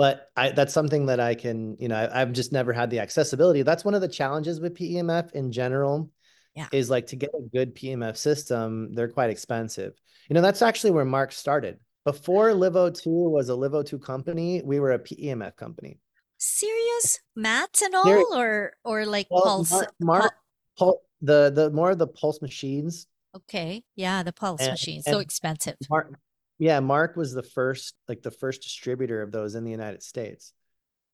[0.00, 3.00] but I that's something that I can, you know, I, I've just never had the
[3.00, 3.60] accessibility.
[3.60, 6.10] That's one of the challenges with PEMF in general.
[6.54, 6.66] Yeah.
[6.72, 9.92] Is like to get a good PEMF system, they're quite expensive.
[10.28, 11.78] You know, that's actually where Mark started.
[12.04, 16.00] Before LiveO2 was a LiveO2 company, we were a PEMF company.
[16.38, 19.70] Serious mats and all, or or like Well, pulse?
[19.70, 20.32] Mark, Mark
[20.78, 23.06] pul- the the more of the pulse machines.
[23.36, 25.76] okay, yeah, the pulse And- machine, so expensive.
[25.88, 26.18] Mark,
[26.58, 30.52] yeah, Mark was the first, like the first distributor of those in the United States.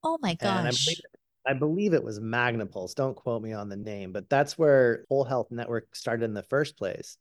[0.02, 0.84] Oh my And I gosh.
[0.86, 1.00] believe,
[1.46, 2.94] I believe it was Magnapulse.
[2.94, 6.42] Don't quote me on the name, but that's where Whole Health Network started in the
[6.42, 7.16] first place.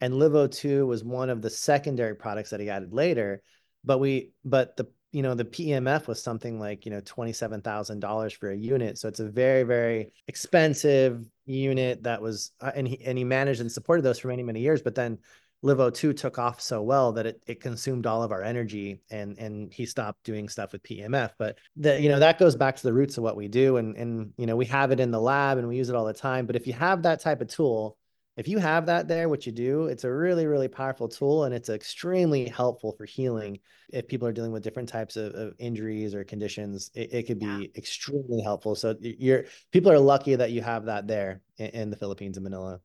[0.00, 3.42] And LiveO2 was one of the secondary products that he added later.
[3.84, 8.50] But we, but the, you know, the PEMF was something like, you know, $27,000 for
[8.50, 8.98] a unit.
[8.98, 13.60] So it's a very, very expensive unit that was, uh, and he, and he managed
[13.60, 14.82] and supported those for many, many years.
[14.82, 15.18] But then
[15.64, 19.72] LiveO2 took off so well that it, it consumed all of our energy and and
[19.72, 21.32] he stopped doing stuff with PMF.
[21.38, 23.96] But the you know that goes back to the roots of what we do and
[23.96, 26.12] and you know we have it in the lab and we use it all the
[26.12, 26.46] time.
[26.46, 27.96] But if you have that type of tool,
[28.36, 31.54] if you have that there, what you do, it's a really, really powerful tool and
[31.54, 33.60] it's extremely helpful for healing.
[33.90, 37.38] If people are dealing with different types of, of injuries or conditions, it, it could
[37.38, 37.66] be Yeah.
[37.76, 38.74] extremely helpful.
[38.74, 42.44] So you're people are lucky that you have that there in, in the Philippines and
[42.44, 42.80] Manila.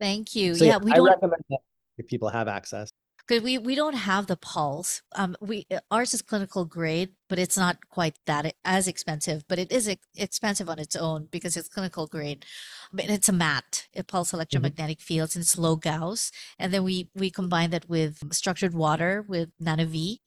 [0.00, 0.54] Thank you.
[0.54, 1.58] So Yeah, we I don't recommend that
[1.98, 2.90] if people have access.
[3.26, 5.02] because we we don't have the pulse.
[5.16, 9.44] Um, we uh, ours is clinical grade, but it's not quite that as expensive.
[9.48, 12.44] But it is ex- expensive on its own because it's clinical grade.
[12.92, 16.30] I mean, it's a mat, a pulse electromagnetic fields, and it's low Gauss.
[16.58, 20.20] And then we we combine that with structured water with Nano V,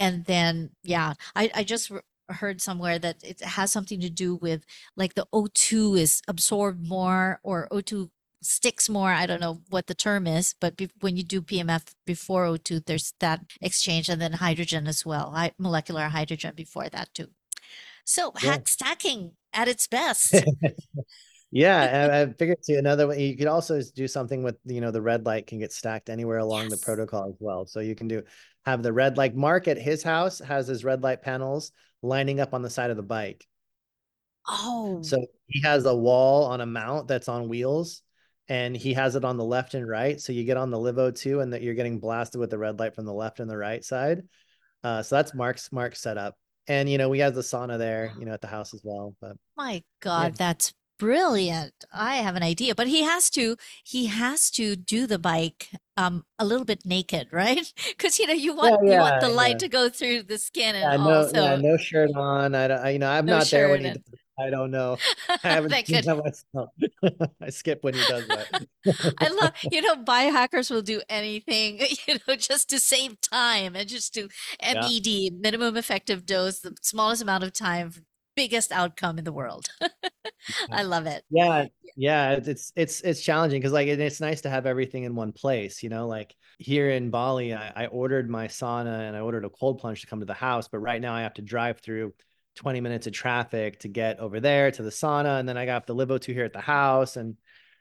[0.00, 1.90] and then yeah, I I just.
[1.90, 4.64] r- heard somewhere that it has something to do with
[4.96, 8.08] like the O2 is absorbed more or O2
[8.42, 9.10] sticks more.
[9.12, 12.80] I don't know what the term is, but be- when you do PMF before O2,
[12.80, 17.28] there's that exchange and then hydrogen as well, hi- molecular hydrogen before that too.
[18.04, 18.52] So Yeah.
[18.52, 20.34] hack stacking at its best.
[21.50, 22.76] Yeah, I, I figured too.
[22.78, 25.58] Another way you could also s- do something with you know the red light can
[25.58, 26.84] get stacked anywhere along the Yes.
[26.84, 27.66] protocol as well.
[27.66, 28.22] So you can do
[28.64, 31.72] have the red like Mark at his house has his red light panels
[32.02, 33.46] lining up on the side of the bike.
[34.48, 38.02] oh, So he has a wall on a mount that's on wheels,
[38.48, 40.20] and he has it on the left and right.
[40.20, 42.94] So you get on the LiveO2, and that you're getting blasted with the red light
[42.94, 44.22] from the left and the right side.
[44.84, 46.36] Uh, so that's Mark's Mark's setup,
[46.66, 49.14] and you know we have the sauna there, you know, at the house as well.
[49.20, 51.74] But my God, that's brilliant.
[51.92, 56.24] I have an idea, but he has to he has to do the bike um
[56.38, 57.72] a little bit naked, right?
[57.90, 59.58] Because you know you want you want the light yeah.
[59.58, 62.54] to go through the skin and Yeah, no, also yeah, no shirt on.
[62.54, 64.02] I don't, I, you know, I'm No not there when he does.
[64.38, 64.96] I don't know.
[65.44, 66.44] I haven't Thank seen goodness.
[66.52, 66.70] that
[67.04, 67.30] myself.
[67.40, 68.66] I skip when he does that.
[69.18, 73.88] I love, you know, biohackers will do anything, you know, just to save time and
[73.88, 74.28] just to
[74.62, 77.92] MED, minimum effective dose, the smallest amount of time,
[78.34, 79.68] biggest outcome in the world.
[80.70, 81.24] I love it.
[81.30, 81.66] Yeah,
[81.96, 85.32] yeah, it's it's it's, it's challenging because like it's nice to have everything in one
[85.32, 86.06] place, you know.
[86.06, 90.00] Like here in Bali, I, I ordered my sauna and I ordered a cold plunge
[90.00, 92.14] to come to the house, but right now I have to drive through
[92.56, 95.86] 20 minutes of traffic to get over there to the sauna, and then I got
[95.86, 97.36] the LiveO2 here at the house, and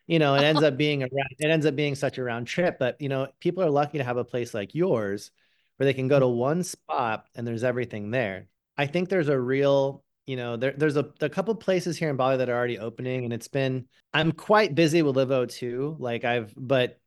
[0.07, 1.07] you know, it ends up being a
[1.39, 2.77] it ends up being such a round trip.
[2.79, 5.31] But you know, people are lucky to have a place like yours
[5.77, 6.37] where they can go to mm-hmm.
[6.37, 8.47] one spot and there's everything there.
[8.77, 12.15] I think there's a real you know, there, there's a, a couple places here in
[12.15, 15.99] Bali that are already opening, and it's been I'm quite busy with LiveO2.
[15.99, 16.99] Like I've, but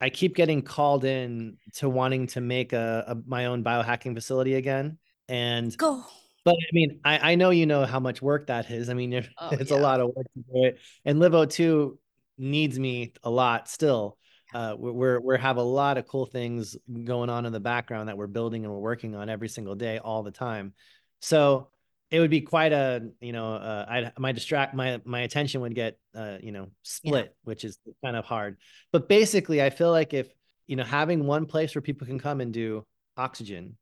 [0.00, 4.54] I keep getting called in to wanting to make a, a my own biohacking facility
[4.54, 4.98] again.
[5.28, 6.04] And Go.
[6.44, 8.88] But I mean, I, I know you know how much work that is.
[8.88, 9.76] I mean, Oh, it's yeah.
[9.76, 10.78] a lot of work to do it.
[11.04, 11.98] And LiveO2
[12.38, 14.16] needs me a lot still.
[14.54, 18.08] Uh, we- we're we're have a lot of cool things going on in the background
[18.08, 20.72] that we're building and we're working on every single day, all the time.
[21.20, 21.68] So
[22.10, 25.74] it would be quite a you know uh, I my distract my my attention would
[25.74, 28.56] get uh, you know split, which is kind of hard.
[28.92, 30.26] But basically, I feel like if
[30.66, 32.84] you know having one place where people can come and do
[33.16, 33.76] oxygen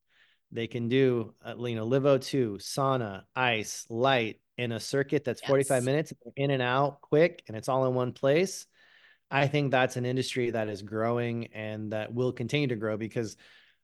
[0.53, 5.85] they can do uh, you know LiveO2 sauna ice light in a circuit that's 45
[5.85, 8.67] minutes in and out quick and it's all in one place.
[9.31, 13.37] I think that's an industry that is growing and that will continue to grow because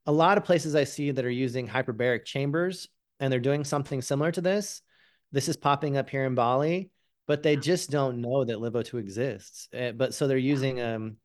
[0.07, 2.87] a lot of places i see that are using hyperbaric chambers
[3.19, 4.81] and they're doing something similar to this
[5.31, 6.91] this is popping up here in bali
[7.27, 9.67] but they just don't know that LiveO2 exists.
[9.75, 11.17] Uh, but so they're using um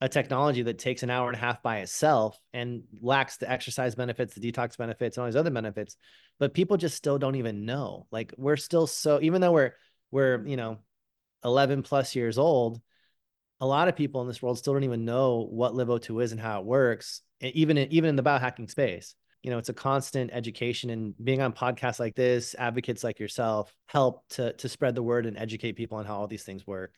[0.00, 3.94] a technology that takes an hour and a half by itself and lacks the exercise
[3.94, 5.96] benefits, the detox benefits, and all these other benefits.
[6.38, 8.06] But people just still don't even know.
[8.10, 9.72] Like we're still so even though we're
[10.10, 10.78] we're you know
[11.44, 12.80] 11 plus years old,
[13.60, 16.40] a lot of people in this world still don't even know what LiveO2 is and
[16.40, 17.22] how it works.
[17.40, 21.40] Even in, even in the biohacking space, you know, it's a constant education and being
[21.40, 25.72] on podcasts like this, advocates like yourself help to to spread the word and educate
[25.72, 26.92] people on how all these things work.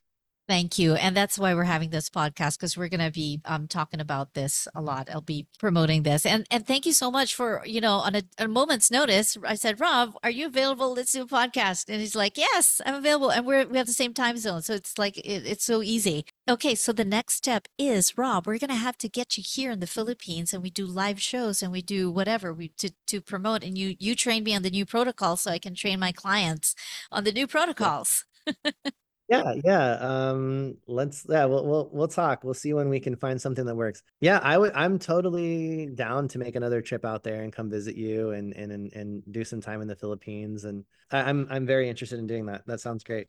[0.49, 0.95] Thank you.
[0.95, 4.33] And that's why we're having this podcast because we're going to be um, talking about
[4.33, 5.11] this a lot.
[5.13, 6.25] I'll be promoting this.
[6.25, 9.57] And and thank you so much for, you know, on a, a moment's notice, I
[9.57, 10.95] said, Rob, are you available?
[10.95, 11.91] Let's do a podcast.
[11.91, 13.31] And he's like, yes, I'm available.
[13.31, 14.63] And we're, we have the same time zone.
[14.63, 16.25] So it's like, it, it's so easy.
[16.49, 16.75] Okay.
[16.75, 19.81] So the next step is, Rob, we're going to have to get you here in
[19.81, 23.63] the Philippines and we do live shows and we do whatever we to, to promote.
[23.63, 26.75] And you, you train me on the new protocol so I can train my clients
[27.13, 28.25] on the new protocols.
[29.29, 29.93] Yeah, yeah.
[30.01, 32.45] Um, let's yeah, we'll we'll we'll talk.
[32.45, 34.03] We'll see when we can find something that works.
[34.21, 37.95] Yeah, I would I'm totally down to make another trip out there and come visit
[37.95, 40.65] you and and and, and do some time in the Philippines.
[40.65, 42.63] And I, I'm I'm very interested in doing that.
[42.67, 43.29] That sounds great.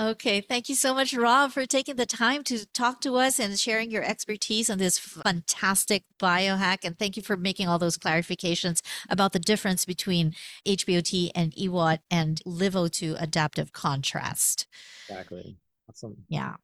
[0.00, 3.58] Okay, thank you so much, Rob, for taking the time to talk to us and
[3.58, 6.78] sharing your expertise on this fantastic biohack.
[6.84, 8.80] And thank you for making all those clarifications
[9.10, 10.34] about the difference between
[10.66, 14.66] HBOT and E EWOT and LiveO2 adaptive contrast.
[15.10, 15.58] Exactly.
[15.86, 16.16] Awesome.
[16.28, 16.54] Yeah.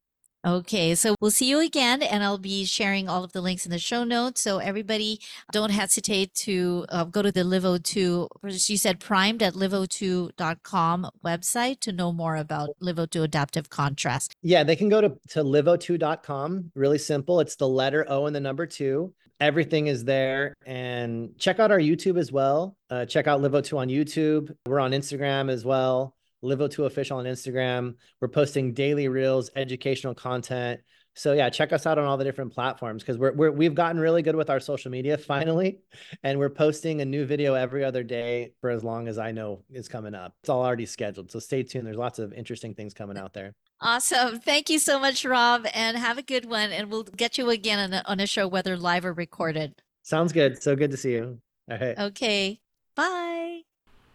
[0.46, 3.72] Okay, so we'll see you again, and I'll be sharing all of the links in
[3.72, 4.40] the show notes.
[4.40, 5.18] So everybody,
[5.50, 8.28] don't hesitate to uh, go to the LiveO2.
[8.70, 14.36] You said primed at liveo2.com website to know more about LiveO2 adaptive contrast.
[14.40, 16.70] Yeah, they can go to, to liveo2.com.
[16.76, 17.40] Really simple.
[17.40, 19.12] It's the letter O and the number two.
[19.40, 20.54] Everything is there.
[20.64, 22.76] And check out our YouTube as well.
[22.88, 24.54] Uh, check out LiveO2 on YouTube.
[24.64, 26.15] We're on Instagram as well.
[26.44, 27.94] LiveO2 official on Instagram.
[28.20, 30.80] We're posting daily reels, educational content.
[31.14, 33.98] So yeah, check us out on all the different platforms because we're, we're we've gotten
[33.98, 35.78] really good with our social media finally,
[36.22, 39.62] and we're posting a new video every other day for as long as I know
[39.70, 40.34] is coming up.
[40.42, 41.86] It's all already scheduled, so stay tuned.
[41.86, 43.54] There's lots of interesting things coming out there.
[43.80, 44.40] Awesome.
[44.40, 46.70] Thank you so much, Rob, and have a good one.
[46.70, 49.80] And we'll get you again on a, on a show, whether live or recorded.
[50.02, 50.62] Sounds good.
[50.62, 51.40] So good to see you.
[51.70, 51.98] All right.
[51.98, 52.60] Okay.
[52.94, 53.45] Bye.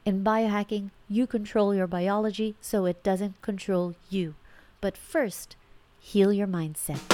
[0.03, 4.33] In biohacking, you control your biology so it doesn't control you.
[4.81, 5.55] But first,
[5.99, 7.07] heal your mindset.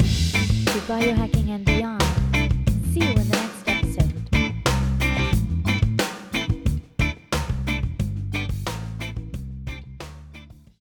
[0.00, 2.02] To biohacking and beyond.
[2.92, 3.43] See you in the